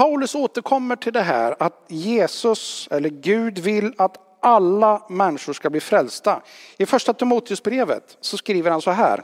Paulus 0.00 0.34
återkommer 0.34 0.96
till 0.96 1.12
det 1.12 1.22
här 1.22 1.56
att 1.58 1.84
Jesus, 1.88 2.88
eller 2.90 3.08
Gud 3.08 3.58
vill 3.58 3.94
att 3.98 4.16
alla 4.40 5.06
människor 5.08 5.52
ska 5.52 5.70
bli 5.70 5.80
frälsta. 5.80 6.42
I 6.78 6.86
första 6.86 7.14
Timoteusbrevet 7.14 8.16
så 8.20 8.36
skriver 8.36 8.70
han 8.70 8.80
så 8.80 8.90
här, 8.90 9.22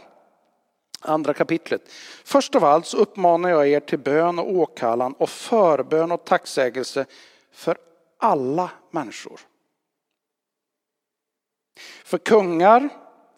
andra 1.01 1.35
kapitlet. 1.35 1.83
Först 2.25 2.55
av 2.55 2.65
allt 2.65 2.87
så 2.87 2.97
uppmanar 2.97 3.49
jag 3.51 3.69
er 3.69 3.81
till 3.81 3.99
bön 3.99 4.39
och 4.39 4.53
åkallan 4.53 5.13
och 5.13 5.31
förbön 5.31 6.13
och 6.13 6.25
tacksägelse 6.25 7.07
för 7.53 7.77
alla 8.19 8.71
människor. 8.91 9.41
För 12.05 12.19
kungar, 12.19 12.89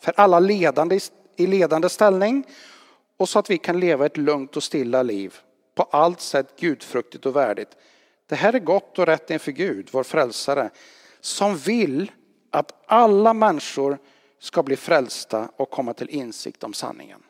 för 0.01 0.15
alla 0.17 0.41
ledande 0.41 1.01
i 1.37 1.47
ledande 1.47 1.89
ställning 1.89 2.45
och 3.17 3.29
så 3.29 3.39
att 3.39 3.51
vi 3.51 3.59
kan 3.59 3.81
leva 3.81 4.07
ett 4.07 4.17
lugnt 4.17 4.57
och 4.57 4.63
stilla 4.63 5.03
liv. 5.03 5.41
På 5.79 5.89
allt 5.91 6.21
sätt 6.21 6.61
gudfruktigt 6.61 7.27
och 7.27 7.37
värdigt. 7.37 7.77
Det 8.27 8.35
här 8.35 8.53
är 8.53 8.59
gott 8.59 8.99
och 8.99 9.07
rätt 9.07 9.31
inför 9.31 9.53
Gud, 9.53 9.89
vår 9.93 10.03
frälsare 10.03 10.71
som 11.21 11.57
vill 11.57 12.13
att 12.51 12.85
alla 12.87 13.33
människor 13.33 13.99
ska 14.39 14.63
bli 14.63 14.77
frälsta 14.77 15.49
och 15.57 15.71
komma 15.71 15.95
till 15.95 16.09
insikt 16.09 16.65
om 16.65 16.73
sanningen. 16.73 17.23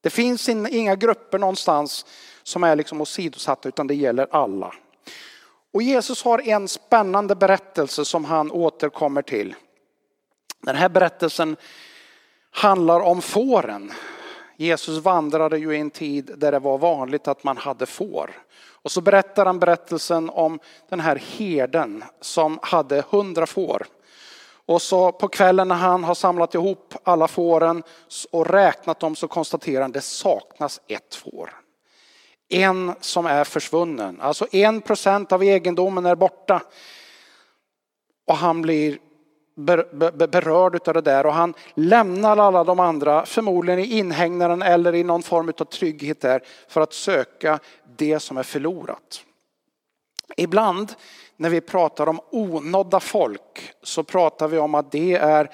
Det 0.00 0.10
finns 0.10 0.48
inga 0.48 0.96
grupper 0.96 1.38
någonstans 1.38 2.06
som 2.42 2.64
är 2.64 2.76
liksom 2.76 3.00
åsidosatta 3.00 3.68
utan 3.68 3.86
det 3.86 3.94
gäller 3.94 4.28
alla. 4.30 4.74
Och 5.72 5.82
Jesus 5.82 6.24
har 6.24 6.48
en 6.48 6.68
spännande 6.68 7.34
berättelse 7.34 8.04
som 8.04 8.24
han 8.24 8.50
återkommer 8.50 9.22
till. 9.22 9.54
Den 10.60 10.76
här 10.76 10.88
berättelsen 10.88 11.56
handlar 12.50 13.00
om 13.00 13.22
fåren. 13.22 13.92
Jesus 14.60 14.98
vandrade 14.98 15.58
ju 15.58 15.76
i 15.76 15.80
en 15.80 15.90
tid 15.90 16.30
där 16.36 16.52
det 16.52 16.58
var 16.58 16.78
vanligt 16.78 17.28
att 17.28 17.44
man 17.44 17.56
hade 17.56 17.86
får. 17.86 18.30
Och 18.82 18.90
så 18.90 19.00
berättar 19.00 19.46
han 19.46 19.58
berättelsen 19.58 20.30
om 20.30 20.58
den 20.88 21.00
här 21.00 21.16
herden 21.16 22.04
som 22.20 22.58
hade 22.62 23.04
hundra 23.10 23.46
får. 23.46 23.86
Och 24.66 24.82
så 24.82 25.12
på 25.12 25.28
kvällen 25.28 25.68
när 25.68 25.74
han 25.74 26.04
har 26.04 26.14
samlat 26.14 26.54
ihop 26.54 26.94
alla 27.02 27.28
fåren 27.28 27.82
och 28.30 28.46
räknat 28.46 29.00
dem 29.00 29.16
så 29.16 29.28
konstaterar 29.28 29.80
han 29.80 29.90
att 29.90 29.94
det 29.94 30.00
saknas 30.00 30.80
ett 30.86 31.14
får. 31.14 31.50
En 32.48 32.94
som 33.00 33.26
är 33.26 33.44
försvunnen. 33.44 34.20
Alltså 34.20 34.46
en 34.52 34.80
procent 34.80 35.32
av 35.32 35.42
egendomen 35.42 36.06
är 36.06 36.14
borta. 36.14 36.62
Och 38.26 38.36
han 38.36 38.62
blir 38.62 38.98
berörd 39.58 40.88
av 40.88 40.94
det 40.94 41.00
där 41.00 41.26
och 41.26 41.32
han 41.32 41.54
lämnar 41.74 42.36
alla 42.36 42.64
de 42.64 42.80
andra, 42.80 43.26
förmodligen 43.26 43.80
i 43.80 43.98
inhägnaden 43.98 44.62
eller 44.62 44.94
i 44.94 45.04
någon 45.04 45.22
form 45.22 45.52
av 45.58 45.64
trygghet 45.64 46.20
där 46.20 46.42
för 46.68 46.80
att 46.80 46.92
söka 46.92 47.58
det 47.96 48.20
som 48.20 48.36
är 48.36 48.42
förlorat. 48.42 49.24
Ibland 50.36 50.94
när 51.36 51.50
vi 51.50 51.60
pratar 51.60 52.08
om 52.08 52.20
onådda 52.30 53.00
folk 53.00 53.72
så 53.82 54.04
pratar 54.04 54.48
vi 54.48 54.58
om 54.58 54.74
att 54.74 54.92
det 54.92 55.14
är 55.14 55.50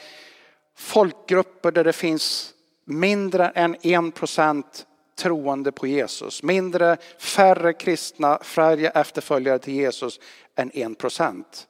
folkgrupper 0.77 1.73
där 1.73 1.85
det 1.85 1.93
finns 1.93 2.55
mindre 2.85 3.49
än 3.49 3.77
en 3.83 4.13
procent 4.13 4.87
troende 5.17 5.73
på 5.73 5.87
Jesus. 5.87 6.43
Mindre, 6.43 6.97
färre 7.19 7.73
kristna, 7.73 8.39
färre 8.43 8.89
efterföljare 8.89 9.59
till 9.59 9.75
Jesus 9.75 10.21
än 10.57 10.71
en 10.75 10.95
procent. 10.95 11.69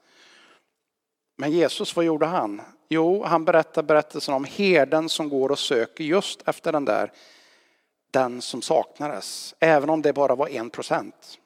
Men 1.36 1.50
Jesus, 1.50 1.96
vad 1.96 2.04
gjorde 2.04 2.26
han? 2.26 2.62
Jo, 2.88 3.24
han 3.24 3.44
berättar 3.44 3.82
berättelsen 3.82 4.34
om 4.34 4.44
herden 4.44 5.08
som 5.08 5.28
går 5.28 5.50
och 5.50 5.58
söker 5.58 6.04
just 6.04 6.48
efter 6.48 6.72
den 6.72 6.84
där, 6.84 7.12
den 8.10 8.42
som 8.42 8.62
saknades. 8.62 9.54
Även 9.60 9.90
om 9.90 10.02
det 10.02 10.12
bara 10.12 10.34
var 10.34 10.48
en 10.48 10.70
procent. 10.70 11.38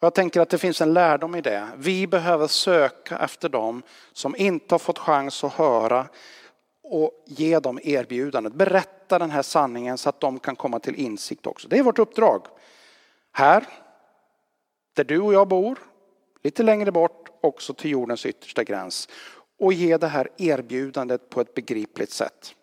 Jag 0.00 0.14
tänker 0.14 0.40
att 0.40 0.50
det 0.50 0.58
finns 0.58 0.80
en 0.80 0.92
lärdom 0.92 1.34
i 1.34 1.40
det. 1.40 1.68
Vi 1.76 2.06
behöver 2.06 2.46
söka 2.46 3.18
efter 3.18 3.48
dem 3.48 3.82
som 4.12 4.36
inte 4.36 4.74
har 4.74 4.78
fått 4.78 4.98
chans 4.98 5.44
att 5.44 5.52
höra 5.52 6.06
och 6.82 7.24
ge 7.26 7.58
dem 7.58 7.80
erbjudandet. 7.82 8.54
Berätta 8.54 9.18
den 9.18 9.30
här 9.30 9.42
sanningen 9.42 9.98
så 9.98 10.08
att 10.08 10.20
de 10.20 10.38
kan 10.38 10.56
komma 10.56 10.78
till 10.78 10.94
insikt 10.94 11.46
också. 11.46 11.68
Det 11.68 11.78
är 11.78 11.82
vårt 11.82 11.98
uppdrag. 11.98 12.46
Här, 13.32 13.66
där 14.94 15.04
du 15.04 15.20
och 15.20 15.34
jag 15.34 15.48
bor, 15.48 15.78
lite 16.42 16.62
längre 16.62 16.92
bort, 16.92 17.19
också 17.40 17.74
till 17.74 17.90
jordens 17.90 18.26
yttersta 18.26 18.64
gräns. 18.64 19.08
Och 19.60 19.72
ge 19.72 19.96
det 19.96 20.06
här 20.06 20.28
erbjudandet 20.36 21.30
på 21.30 21.40
ett 21.40 21.54
begripligt 21.54 22.12
sätt. 22.12 22.54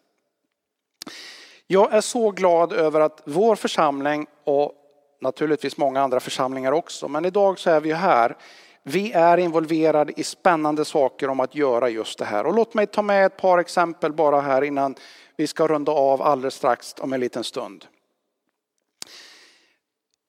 Jag 1.68 1.94
är 1.94 2.02
så 2.02 2.32
glad 2.32 2.74
över 2.74 3.02
att 3.02 3.22
vår 3.26 3.56
församling 3.56 4.28
och 4.44 4.74
naturligtvis 5.22 5.78
många 5.78 6.02
andra 6.02 6.20
församlingar 6.20 6.72
också, 6.72 7.08
men 7.08 7.26
idag 7.26 7.60
så 7.60 7.70
är 7.70 7.82
vi 7.82 7.94
här. 7.94 8.38
Vi 8.84 9.12
är 9.12 9.38
involverade 9.38 10.14
i 10.20 10.24
spännande 10.24 10.86
saker 10.86 11.30
om 11.30 11.40
att 11.40 11.56
göra 11.56 11.90
just 11.90 12.20
det 12.20 12.26
här. 12.26 12.46
Och 12.46 12.54
låt 12.54 12.74
mig 12.74 12.88
ta 12.88 13.02
med 13.02 13.26
ett 13.26 13.38
par 13.38 13.58
exempel 13.58 14.14
bara 14.14 14.42
här 14.42 14.62
innan 14.62 14.96
vi 15.36 15.48
ska 15.48 15.68
runda 15.68 15.92
av 15.92 16.22
alldeles 16.22 16.56
strax 16.56 16.96
om 17.00 17.14
en 17.14 17.20
liten 17.20 17.44
stund. 17.44 17.86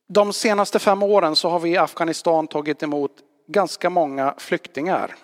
De 0.09 0.33
senaste 0.33 0.78
fem 0.78 1.02
åren 1.02 1.37
så 1.37 1.49
har 1.49 1.61
vi 1.61 1.71
i 1.71 1.76
Afghanistan 1.76 2.47
tagit 2.47 2.83
emot 2.83 3.12
ganska 3.49 3.90
många 3.90 4.35
flyktingar. 4.38 5.14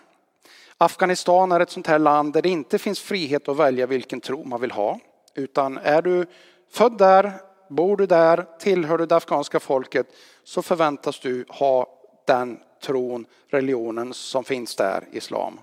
Afghanistan 0.78 1.52
är 1.52 1.60
ett 1.60 1.70
sånt 1.70 1.86
här 1.86 1.98
land 1.98 2.32
där 2.32 2.42
det 2.42 2.48
inte 2.48 2.78
finns 2.78 3.00
frihet 3.00 3.48
att 3.48 3.56
välja 3.56 3.86
vilken 3.86 4.20
tro 4.20 4.44
man 4.44 4.60
vill 4.60 4.70
ha. 4.70 4.98
Utan 5.34 5.78
är 5.78 6.02
du 6.02 6.26
född 6.70 6.98
där, 6.98 7.32
bor 7.68 7.96
du 7.96 8.06
där, 8.06 8.46
tillhör 8.58 8.98
du 8.98 9.06
det 9.06 9.16
afghanska 9.16 9.60
folket 9.60 10.06
så 10.44 10.62
förväntas 10.62 11.20
du 11.20 11.44
ha 11.48 11.86
den 12.26 12.58
tron, 12.82 13.26
religionen 13.48 14.14
som 14.14 14.44
finns 14.44 14.76
där, 14.76 15.04
islam. 15.12 15.60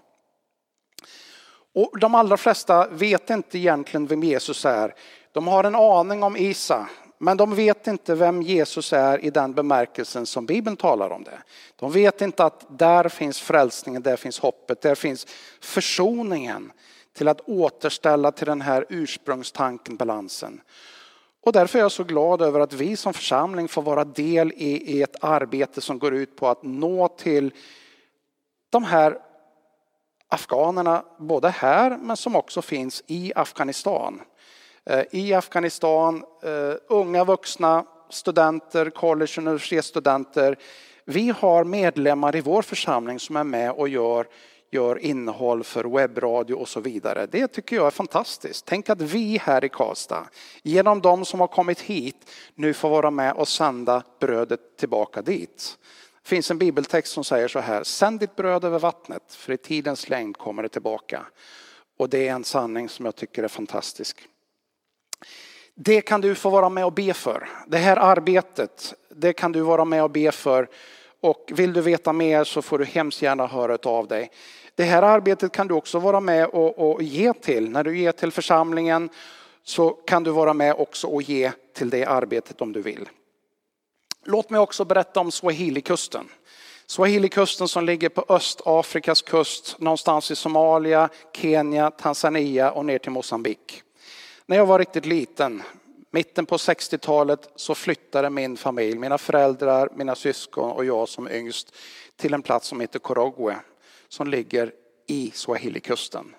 Och 1.75 1.99
de 1.99 2.15
allra 2.15 2.37
flesta 2.37 2.87
vet 2.87 3.29
inte 3.29 3.57
egentligen 3.57 4.07
vem 4.07 4.23
Jesus 4.23 4.65
är. 4.65 4.95
De 5.31 5.47
har 5.47 5.63
en 5.63 5.75
aning 5.75 6.23
om 6.23 6.37
Isa, 6.37 6.89
men 7.23 7.37
de 7.37 7.55
vet 7.55 7.87
inte 7.87 8.15
vem 8.15 8.41
Jesus 8.41 8.93
är 8.93 9.25
i 9.25 9.29
den 9.29 9.53
bemärkelsen 9.53 10.25
som 10.25 10.45
Bibeln 10.45 10.77
talar 10.77 11.09
om 11.09 11.23
det. 11.23 11.41
De 11.75 11.91
vet 11.91 12.21
inte 12.21 12.43
att 12.45 12.65
där 12.69 13.09
finns 13.09 13.39
frälsningen, 13.39 14.01
där 14.01 14.15
finns 14.15 14.39
hoppet, 14.39 14.81
där 14.81 14.95
finns 14.95 15.27
försoningen 15.61 16.71
till 17.13 17.27
att 17.27 17.41
återställa 17.41 18.31
till 18.31 18.45
den 18.45 18.61
här 18.61 18.85
ursprungstanken, 18.89 19.95
balansen. 19.95 20.61
Och 21.41 21.53
därför 21.53 21.79
är 21.79 21.83
jag 21.83 21.91
så 21.91 22.03
glad 22.03 22.41
över 22.41 22.59
att 22.59 22.73
vi 22.73 22.97
som 22.97 23.13
församling 23.13 23.67
får 23.67 23.81
vara 23.81 24.03
del 24.03 24.51
i, 24.51 24.97
i 24.97 25.01
ett 25.01 25.23
arbete 25.23 25.81
som 25.81 25.99
går 25.99 26.13
ut 26.13 26.35
på 26.35 26.47
att 26.47 26.63
nå 26.63 27.07
till 27.07 27.53
de 28.69 28.83
här 28.83 29.17
afghanerna, 30.27 31.05
både 31.17 31.49
här 31.49 31.97
men 31.97 32.17
som 32.17 32.35
också 32.35 32.61
finns 32.61 33.03
i 33.07 33.33
Afghanistan. 33.35 34.21
Eh, 34.89 35.03
I 35.11 35.33
Afghanistan, 35.33 36.23
eh, 36.43 36.73
unga 36.87 37.23
vuxna, 37.23 37.85
studenter, 38.09 38.89
college 38.89 39.31
och 39.31 39.37
universitetsstudenter. 39.37 40.57
Vi 41.05 41.29
har 41.29 41.63
medlemmar 41.63 42.35
i 42.35 42.41
vår 42.41 42.61
församling 42.61 43.19
som 43.19 43.35
är 43.35 43.43
med 43.43 43.71
och 43.71 43.89
gör 43.89 44.27
gör 44.73 44.99
innehåll 44.99 45.63
för 45.63 45.83
webbradio 45.83 46.53
och 46.53 46.67
så 46.67 46.79
vidare. 46.79 47.25
Det 47.25 47.47
tycker 47.47 47.75
jag 47.75 47.87
är 47.87 47.91
fantastiskt. 47.91 48.65
Tänk 48.65 48.89
att 48.89 49.01
vi 49.01 49.37
här 49.37 49.65
i 49.65 49.69
Karlstad, 49.69 50.27
genom 50.63 51.01
de 51.01 51.25
som 51.25 51.39
har 51.39 51.47
kommit 51.47 51.79
hit, 51.81 52.29
nu 52.55 52.73
får 52.73 52.89
vara 52.89 53.11
med 53.11 53.33
och 53.33 53.47
sända 53.47 54.03
brödet 54.19 54.77
tillbaka 54.77 55.21
dit. 55.21 55.77
Det 56.23 56.29
finns 56.29 56.51
en 56.51 56.57
bibeltext 56.57 57.13
som 57.13 57.23
säger 57.23 57.47
så 57.47 57.59
här, 57.59 57.83
sänd 57.83 58.19
ditt 58.19 58.35
bröd 58.35 58.63
över 58.63 58.79
vattnet, 58.79 59.23
för 59.33 59.53
i 59.53 59.57
tidens 59.57 60.09
längd 60.09 60.37
kommer 60.37 60.63
det 60.63 60.69
tillbaka. 60.69 61.25
Och 61.97 62.09
det 62.09 62.27
är 62.27 62.31
en 62.33 62.43
sanning 62.43 62.89
som 62.89 63.05
jag 63.05 63.15
tycker 63.15 63.43
är 63.43 63.47
fantastisk. 63.47 64.27
Det 65.75 66.01
kan 66.01 66.21
du 66.21 66.35
få 66.35 66.49
vara 66.49 66.69
med 66.69 66.85
och 66.85 66.93
be 66.93 67.13
för. 67.13 67.49
Det 67.67 67.77
här 67.77 67.97
arbetet, 67.97 68.93
det 69.09 69.33
kan 69.33 69.51
du 69.51 69.61
vara 69.61 69.85
med 69.85 70.03
och 70.03 70.11
be 70.11 70.31
för. 70.31 70.69
Och 71.21 71.51
vill 71.55 71.73
du 71.73 71.81
veta 71.81 72.13
mer 72.13 72.43
så 72.43 72.61
får 72.61 72.79
du 72.79 72.85
hemskt 72.85 73.21
gärna 73.21 73.47
höra 73.47 73.77
av 73.83 74.07
dig. 74.07 74.31
Det 74.75 74.83
här 74.83 75.03
arbetet 75.03 75.51
kan 75.51 75.67
du 75.67 75.73
också 75.73 75.99
vara 75.99 76.19
med 76.19 76.47
och, 76.47 76.91
och 76.91 77.03
ge 77.03 77.33
till. 77.33 77.69
När 77.69 77.83
du 77.83 77.97
ger 77.97 78.11
till 78.11 78.31
församlingen 78.31 79.09
så 79.63 79.89
kan 79.89 80.23
du 80.23 80.31
vara 80.31 80.53
med 80.53 80.75
också 80.77 81.07
och 81.07 81.21
ge 81.21 81.51
till 81.73 81.89
det 81.89 82.05
arbetet 82.05 82.61
om 82.61 82.73
du 82.73 82.81
vill. 82.81 83.09
Låt 84.25 84.49
mig 84.49 84.59
också 84.59 84.85
berätta 84.85 85.19
om 85.19 85.31
Swahilikusten. 85.31 86.29
Swahilikusten 86.85 87.67
som 87.67 87.85
ligger 87.85 88.09
på 88.09 88.25
Östafrikas 88.29 89.21
kust, 89.21 89.79
någonstans 89.79 90.31
i 90.31 90.35
Somalia, 90.35 91.09
Kenya, 91.33 91.91
Tanzania 91.91 92.71
och 92.71 92.85
ner 92.85 92.97
till 92.97 93.11
Mosambik. 93.11 93.83
När 94.45 94.57
jag 94.57 94.65
var 94.65 94.79
riktigt 94.79 95.05
liten, 95.05 95.63
mitten 96.11 96.45
på 96.45 96.57
60-talet, 96.57 97.49
så 97.55 97.75
flyttade 97.75 98.29
min 98.29 98.57
familj, 98.57 98.97
mina 98.97 99.17
föräldrar, 99.17 99.89
mina 99.95 100.15
syskon 100.15 100.71
och 100.71 100.85
jag 100.85 101.09
som 101.09 101.27
yngst 101.31 101.75
till 102.15 102.33
en 102.33 102.41
plats 102.41 102.67
som 102.67 102.79
heter 102.79 102.99
Korogwe 102.99 103.55
som 104.07 104.27
ligger 104.27 104.71
i 105.07 105.31
Swahilikusten. 105.33 106.35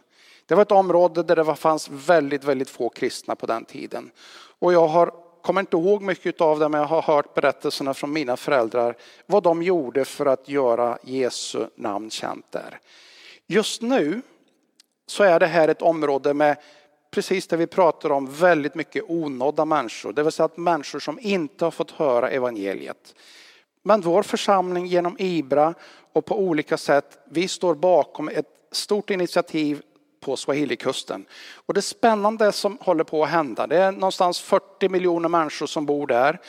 Det 0.47 0.55
var 0.55 0.63
ett 0.63 0.73
område 0.73 1.23
där 1.23 1.37
det 1.37 1.55
fanns 1.55 1.89
väldigt, 1.91 2.45
väldigt 2.45 2.71
få 2.71 2.89
kristna 2.89 3.37
på 3.37 3.47
den 3.47 3.65
tiden. 3.65 4.11
Och 4.59 4.73
jag 4.73 4.89
har, 4.89 5.13
kommer 5.43 5.61
inte 5.61 5.77
ihåg 5.77 6.03
mycket 6.03 6.41
av 6.41 6.59
det, 6.59 6.69
men 6.69 6.81
jag 6.81 6.89
har 6.89 7.03
hört 7.03 7.35
berättelserna 7.35 7.95
från 7.95 8.13
mina 8.13 8.37
föräldrar, 8.37 8.97
vad 9.27 9.43
de 9.43 9.63
gjorde 9.63 10.05
för 10.05 10.27
att 10.27 10.49
göra 10.49 10.99
Jesu 11.03 11.67
namn 11.77 12.11
känt 12.11 12.53
där. 12.53 12.81
Just 13.47 13.83
nu 13.83 14.23
så 15.07 15.25
är 15.25 15.41
det 15.41 15.47
här 15.47 15.69
ett 15.69 15.83
område 15.83 16.35
med 16.35 16.57
precis 17.13 17.47
det 17.47 17.57
vi 17.57 17.67
pratar 17.67 18.13
om, 18.13 18.27
väldigt 18.27 18.75
mycket 18.75 19.05
onådda 19.09 19.65
människor. 19.65 20.13
Det 20.13 20.23
vill 20.23 20.33
säga 20.33 20.45
att 20.45 20.57
människor 20.57 20.99
som 20.99 21.19
inte 21.21 21.65
har 21.65 21.71
fått 21.71 21.91
höra 21.91 22.31
evangeliet. 22.31 23.15
Men 23.83 24.01
vår 24.01 24.23
församling 24.23 24.87
genom 24.87 25.17
IBRA 25.19 25.75
och 26.13 26.25
på 26.25 26.39
olika 26.39 26.77
sätt, 26.77 27.19
vi 27.31 27.49
står 27.49 27.75
bakom 27.75 28.29
ett 28.29 28.47
stort 28.73 29.11
initiativ 29.11 29.83
på 30.21 30.37
Swahilikusten. 30.37 31.27
Och 31.67 31.75
det 31.75 31.83
spännande 31.83 32.53
som 32.53 32.79
håller 32.81 33.05
på 33.05 33.25
att 33.25 33.31
hända, 33.31 33.67
det 33.67 33.77
är 33.77 33.93
någonstans 33.93 34.41
40 34.41 34.89
miljoner 34.89 35.29
människor 35.29 35.67
som 35.67 35.87
bor 35.87 36.07
där. 36.07 36.41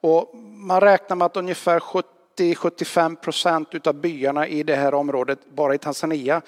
Och 0.00 0.34
man 0.54 0.80
räknar 0.80 1.16
med 1.16 1.26
att 1.26 1.36
ungefär 1.36 1.80
70-75 2.38 3.16
procent 3.16 3.86
av 3.86 3.94
byarna 3.94 4.46
i 4.46 4.62
det 4.62 4.76
här 4.76 4.94
området, 4.94 5.38
bara 5.54 5.74
i 5.74 5.78
Tanzania, 5.78 6.42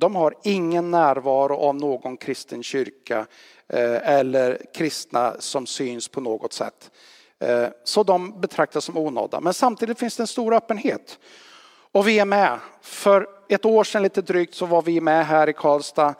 de 0.00 0.16
har 0.16 0.34
ingen 0.42 0.90
närvaro 0.90 1.56
av 1.56 1.74
någon 1.74 2.16
kristen 2.16 2.62
kyrka 2.62 3.26
eh, 3.68 4.08
eller 4.08 4.58
kristna 4.74 5.36
som 5.38 5.66
syns 5.66 6.08
på 6.08 6.20
något 6.20 6.52
sätt. 6.52 6.90
Eh, 7.38 7.68
så 7.84 8.02
de 8.02 8.40
betraktas 8.40 8.84
som 8.84 8.96
onådda. 8.96 9.40
Men 9.40 9.54
samtidigt 9.54 9.98
finns 9.98 10.16
det 10.16 10.22
en 10.22 10.26
stor 10.26 10.54
öppenhet. 10.54 11.18
Och 11.92 12.08
vi 12.08 12.18
är 12.18 12.24
med. 12.24 12.58
För 12.82 13.26
ett 13.48 13.64
år 13.64 13.84
sedan 13.84 14.02
lite 14.02 14.22
drygt 14.22 14.54
så 14.54 14.66
var 14.66 14.82
vi 14.82 15.00
med 15.00 15.26
här 15.26 15.48
i 15.48 15.52
Karlstad 15.52 16.14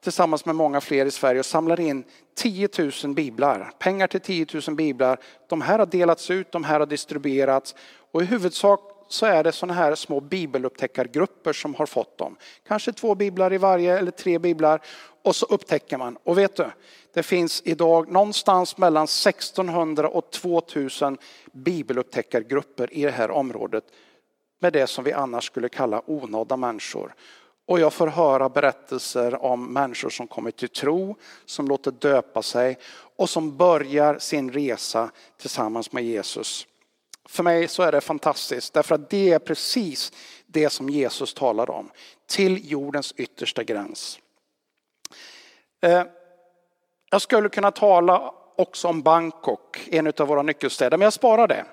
tillsammans 0.00 0.44
med 0.44 0.54
många 0.54 0.80
fler 0.80 1.06
i 1.06 1.10
Sverige 1.10 1.38
och 1.38 1.46
samlar 1.46 1.80
in 1.80 2.04
10 2.36 2.68
000 3.04 3.14
biblar. 3.14 3.72
Pengar 3.78 4.06
till 4.06 4.20
10 4.20 4.46
000 4.66 4.76
biblar. 4.76 5.18
De 5.48 5.60
här 5.60 5.78
har 5.78 5.86
delats 5.86 6.30
ut, 6.30 6.52
de 6.52 6.64
här 6.64 6.80
har 6.80 6.86
distribuerats 6.86 7.74
och 8.12 8.22
i 8.22 8.24
huvudsak 8.24 8.80
så 9.08 9.26
är 9.26 9.44
det 9.44 9.52
sådana 9.52 9.74
här 9.74 9.94
små 9.94 10.20
bibelupptäckargrupper 10.20 11.52
som 11.52 11.74
har 11.74 11.86
fått 11.86 12.18
dem. 12.18 12.36
Kanske 12.68 12.92
två 12.92 13.14
biblar 13.14 13.52
i 13.52 13.58
varje 13.58 13.98
eller 13.98 14.10
tre 14.10 14.38
biblar 14.38 14.80
och 15.22 15.36
så 15.36 15.46
upptäcker 15.46 15.98
man. 15.98 16.18
Och 16.24 16.38
vet 16.38 16.56
du, 16.56 16.66
det 17.12 17.22
finns 17.22 17.62
idag 17.64 18.12
någonstans 18.12 18.78
mellan 18.78 19.04
1600 19.04 20.08
och 20.08 20.30
2000 20.30 21.18
bibelupptäckargrupper 21.52 22.94
i 22.94 23.02
det 23.02 23.10
här 23.10 23.30
området 23.30 23.84
med 24.60 24.72
det 24.72 24.86
som 24.86 25.04
vi 25.04 25.12
annars 25.12 25.46
skulle 25.46 25.68
kalla 25.68 26.02
onådda 26.06 26.56
människor. 26.56 27.14
Och 27.66 27.80
jag 27.80 27.92
får 27.92 28.06
höra 28.06 28.48
berättelser 28.48 29.44
om 29.44 29.72
människor 29.72 30.10
som 30.10 30.26
kommer 30.26 30.50
till 30.50 30.68
tro, 30.68 31.16
som 31.44 31.68
låter 31.68 31.90
döpa 31.90 32.42
sig 32.42 32.78
och 33.16 33.30
som 33.30 33.56
börjar 33.56 34.18
sin 34.18 34.52
resa 34.52 35.10
tillsammans 35.40 35.92
med 35.92 36.04
Jesus. 36.04 36.66
För 37.28 37.42
mig 37.42 37.68
så 37.68 37.82
är 37.82 37.92
det 37.92 38.00
fantastiskt 38.00 38.74
därför 38.74 38.94
att 38.94 39.10
det 39.10 39.32
är 39.32 39.38
precis 39.38 40.12
det 40.46 40.70
som 40.70 40.90
Jesus 40.90 41.34
talar 41.34 41.70
om. 41.70 41.90
Till 42.26 42.70
jordens 42.70 43.14
yttersta 43.16 43.64
gräns. 43.64 44.18
Eh, 45.82 46.02
jag 47.10 47.22
skulle 47.22 47.48
kunna 47.48 47.70
tala 47.70 48.34
också 48.56 48.88
om 48.88 49.02
Bangkok, 49.02 49.88
en 49.90 50.06
av 50.06 50.28
våra 50.28 50.42
nyckelstäder, 50.42 50.98
men 50.98 51.04
jag 51.04 51.12
sparar 51.12 51.48
det. 51.48 51.64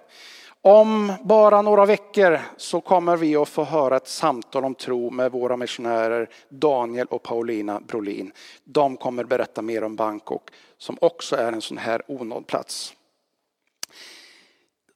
Om 0.63 1.13
bara 1.23 1.61
några 1.61 1.85
veckor 1.85 2.39
så 2.57 2.81
kommer 2.81 3.17
vi 3.17 3.35
att 3.35 3.49
få 3.49 3.63
höra 3.63 3.97
ett 3.97 4.07
samtal 4.07 4.65
om 4.65 4.75
tro 4.75 5.09
med 5.09 5.31
våra 5.31 5.57
missionärer 5.57 6.29
Daniel 6.49 7.07
och 7.07 7.23
Paulina 7.23 7.79
Brolin. 7.79 8.31
De 8.63 8.97
kommer 8.97 9.23
berätta 9.23 9.61
mer 9.61 9.83
om 9.83 9.95
Bangkok 9.95 10.49
som 10.77 10.97
också 11.01 11.35
är 11.35 11.51
en 11.51 11.61
sån 11.61 11.77
här 11.77 12.01
onådd 12.07 12.47
plats. 12.47 12.93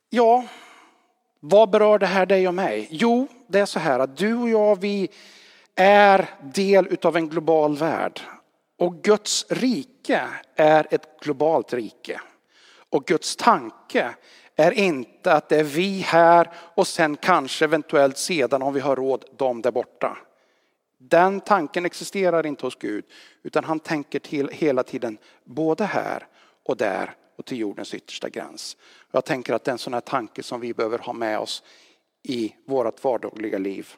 Ja, 0.09 0.45
vad 1.39 1.69
berör 1.69 1.99
det 1.99 2.05
här 2.05 2.25
dig 2.25 2.47
och 2.47 2.53
mig? 2.53 2.87
Jo, 2.91 3.27
det 3.47 3.59
är 3.59 3.65
så 3.65 3.79
här 3.79 3.99
att 3.99 4.17
du 4.17 4.35
och 4.35 4.49
jag, 4.49 4.81
vi 4.81 5.09
är 5.75 6.29
del 6.41 6.87
utav 6.87 7.17
en 7.17 7.29
global 7.29 7.77
värld. 7.77 8.21
Och 8.77 9.03
Guds 9.03 9.45
rike 9.49 10.21
är 10.55 10.87
ett 10.91 11.19
globalt 11.21 11.73
rike. 11.73 12.21
Och 12.89 13.05
Guds 13.05 13.35
tanke 13.35 14.15
är 14.55 14.71
inte 14.71 15.33
att 15.33 15.49
det 15.49 15.59
är 15.59 15.63
vi 15.63 15.99
här 15.99 16.51
och 16.75 16.87
sen 16.87 17.17
kanske 17.17 17.65
eventuellt 17.65 18.17
sedan 18.17 18.61
om 18.61 18.73
vi 18.73 18.79
har 18.79 18.95
råd, 18.95 19.25
de 19.37 19.61
där 19.61 19.71
borta. 19.71 20.17
Den 20.97 21.41
tanken 21.41 21.85
existerar 21.85 22.45
inte 22.45 22.65
hos 22.65 22.75
Gud 22.75 23.05
utan 23.43 23.63
han 23.63 23.79
tänker 23.79 24.19
till 24.19 24.49
hela 24.51 24.83
tiden 24.83 25.17
både 25.43 25.85
här 25.85 26.27
och 26.63 26.77
där 26.77 27.15
och 27.35 27.45
till 27.45 27.59
jordens 27.59 27.93
yttersta 27.93 28.29
gräns. 28.29 28.77
Jag 29.11 29.25
tänker 29.25 29.53
att 29.53 29.63
det 29.63 29.69
är 29.69 29.73
en 29.73 29.77
sån 29.77 29.93
här 29.93 30.01
tanke 30.01 30.43
som 30.43 30.61
vi 30.61 30.73
behöver 30.73 30.97
ha 30.97 31.13
med 31.13 31.39
oss 31.39 31.63
i 32.23 32.55
vårt 32.65 33.03
vardagliga 33.03 33.57
liv. 33.57 33.89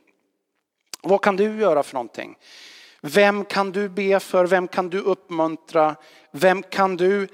Vad 1.02 1.22
kan 1.22 1.36
du 1.36 1.60
göra 1.60 1.84
för 1.84 1.94
någonting? 1.94 2.38
Vem 3.02 3.46
kan 3.46 3.72
du 3.72 3.90
be 3.90 4.20
för? 4.20 4.46
Vem 4.46 4.68
kan 4.68 4.90
du 4.90 5.00
uppmuntra? 5.00 5.96
Vem 6.32 6.64
kan 6.64 6.98
du 6.98 7.28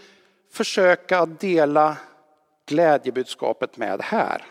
försöka 0.51 1.25
dela 1.25 1.97
glädjebudskapet 2.65 3.77
med 3.77 4.01
här? 4.01 4.45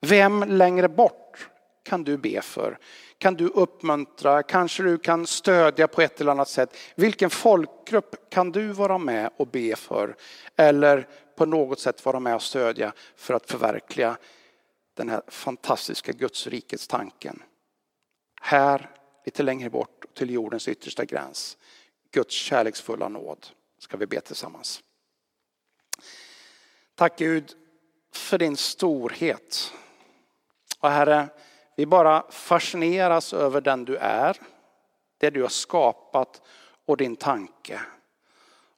Vem 0.00 0.42
längre 0.42 0.88
bort 0.88 1.48
kan 1.82 2.04
du 2.04 2.16
be 2.16 2.40
för? 2.40 2.78
Kan 3.22 3.34
du 3.34 3.48
uppmuntra? 3.48 4.42
Kanske 4.42 4.82
du 4.82 4.98
kan 4.98 5.26
stödja 5.26 5.88
på 5.88 6.02
ett 6.02 6.20
eller 6.20 6.30
annat 6.32 6.48
sätt? 6.48 6.76
Vilken 6.94 7.30
folkgrupp 7.30 8.30
kan 8.30 8.52
du 8.52 8.66
vara 8.66 8.98
med 8.98 9.30
och 9.36 9.46
be 9.46 9.76
för? 9.76 10.16
Eller 10.56 11.08
på 11.36 11.46
något 11.46 11.80
sätt 11.80 12.04
vara 12.04 12.20
med 12.20 12.34
och 12.34 12.42
stödja 12.42 12.92
för 13.16 13.34
att 13.34 13.50
förverkliga 13.50 14.16
den 14.94 15.08
här 15.08 15.22
fantastiska 15.28 16.12
Gudsrikets 16.12 16.88
tanken. 16.88 17.42
Här, 18.40 18.90
lite 19.24 19.42
längre 19.42 19.70
bort, 19.70 20.04
till 20.14 20.30
jordens 20.30 20.68
yttersta 20.68 21.04
gräns. 21.04 21.56
Guds 22.10 22.34
kärleksfulla 22.34 23.08
nåd 23.08 23.46
ska 23.78 23.96
vi 23.96 24.06
be 24.06 24.20
tillsammans. 24.20 24.82
Tack 26.94 27.18
Gud 27.18 27.54
för 28.12 28.38
din 28.38 28.56
storhet. 28.56 29.72
Och 30.78 30.90
Herre, 30.90 31.28
vi 31.76 31.86
bara 31.86 32.24
fascineras 32.30 33.32
över 33.32 33.60
den 33.60 33.84
du 33.84 33.96
är, 33.96 34.36
det 35.18 35.30
du 35.30 35.42
har 35.42 35.48
skapat 35.48 36.42
och 36.86 36.96
din 36.96 37.16
tanke. 37.16 37.80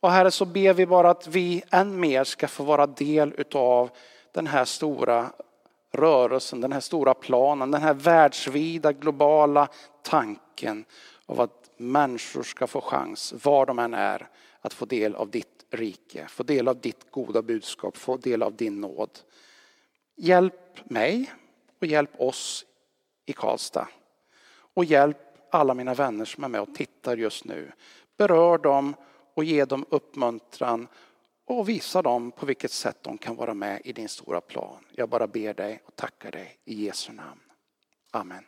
Och 0.00 0.11
Herre 0.11 0.30
så 0.30 0.44
ber 0.44 0.74
vi 0.74 0.87
bara 0.87 1.11
att 1.11 1.26
vi 1.26 1.62
än 1.70 2.00
mer 2.00 2.24
ska 2.24 2.48
få 2.48 2.64
vara 2.64 2.87
del 2.87 3.35
utav 3.38 3.90
den 4.33 4.46
här 4.46 4.64
stora 4.64 5.30
rörelsen, 5.92 6.61
den 6.61 6.72
här 6.72 6.80
stora 6.80 7.14
planen, 7.14 7.70
den 7.70 7.83
här 7.83 7.94
världsvida 7.94 8.92
globala 8.92 9.68
tanken 10.02 10.85
av 11.26 11.40
att 11.40 11.70
människor 11.76 12.42
ska 12.42 12.66
få 12.66 12.80
chans, 12.80 13.35
var 13.44 13.66
de 13.66 13.78
än 13.78 13.94
är, 13.94 14.28
att 14.61 14.74
få 14.74 14.85
del 14.85 15.14
av 15.14 15.30
ditt 15.30 15.64
rike, 15.70 16.26
få 16.28 16.42
del 16.42 16.68
av 16.68 16.80
ditt 16.80 17.11
goda 17.11 17.42
budskap, 17.42 17.96
få 17.96 18.16
del 18.16 18.42
av 18.42 18.57
din 18.57 18.80
nåd. 18.80 19.11
Hjälp 20.16 20.90
mig 20.90 21.33
och 21.80 21.87
hjälp 21.87 22.20
oss 22.20 22.64
i 23.26 23.32
Karlstad. 23.32 23.88
Och 24.74 24.84
hjälp 24.84 25.18
alla 25.50 25.74
mina 25.74 25.94
vänner 25.94 26.24
som 26.24 26.44
är 26.44 26.48
med 26.48 26.60
och 26.60 26.74
tittar 26.74 27.16
just 27.16 27.44
nu. 27.44 27.72
Berör 28.16 28.58
dem 28.58 28.94
och 29.34 29.44
ge 29.44 29.64
dem 29.64 29.87
uppmuntran 29.90 30.88
och 31.44 31.68
visa 31.68 32.02
dem 32.02 32.30
på 32.30 32.46
vilket 32.46 32.70
sätt 32.70 32.98
de 33.02 33.18
kan 33.18 33.37
vara 33.37 33.54
med 33.54 33.80
i 33.84 33.92
din 33.92 34.08
stora 34.08 34.40
plan. 34.40 34.84
Jag 34.90 35.08
bara 35.08 35.26
ber 35.26 35.54
dig 35.54 35.82
och 35.84 35.96
tackar 35.96 36.30
dig 36.30 36.58
i 36.64 36.84
Jesu 36.84 37.12
namn. 37.12 37.40
Amen. 38.10 38.44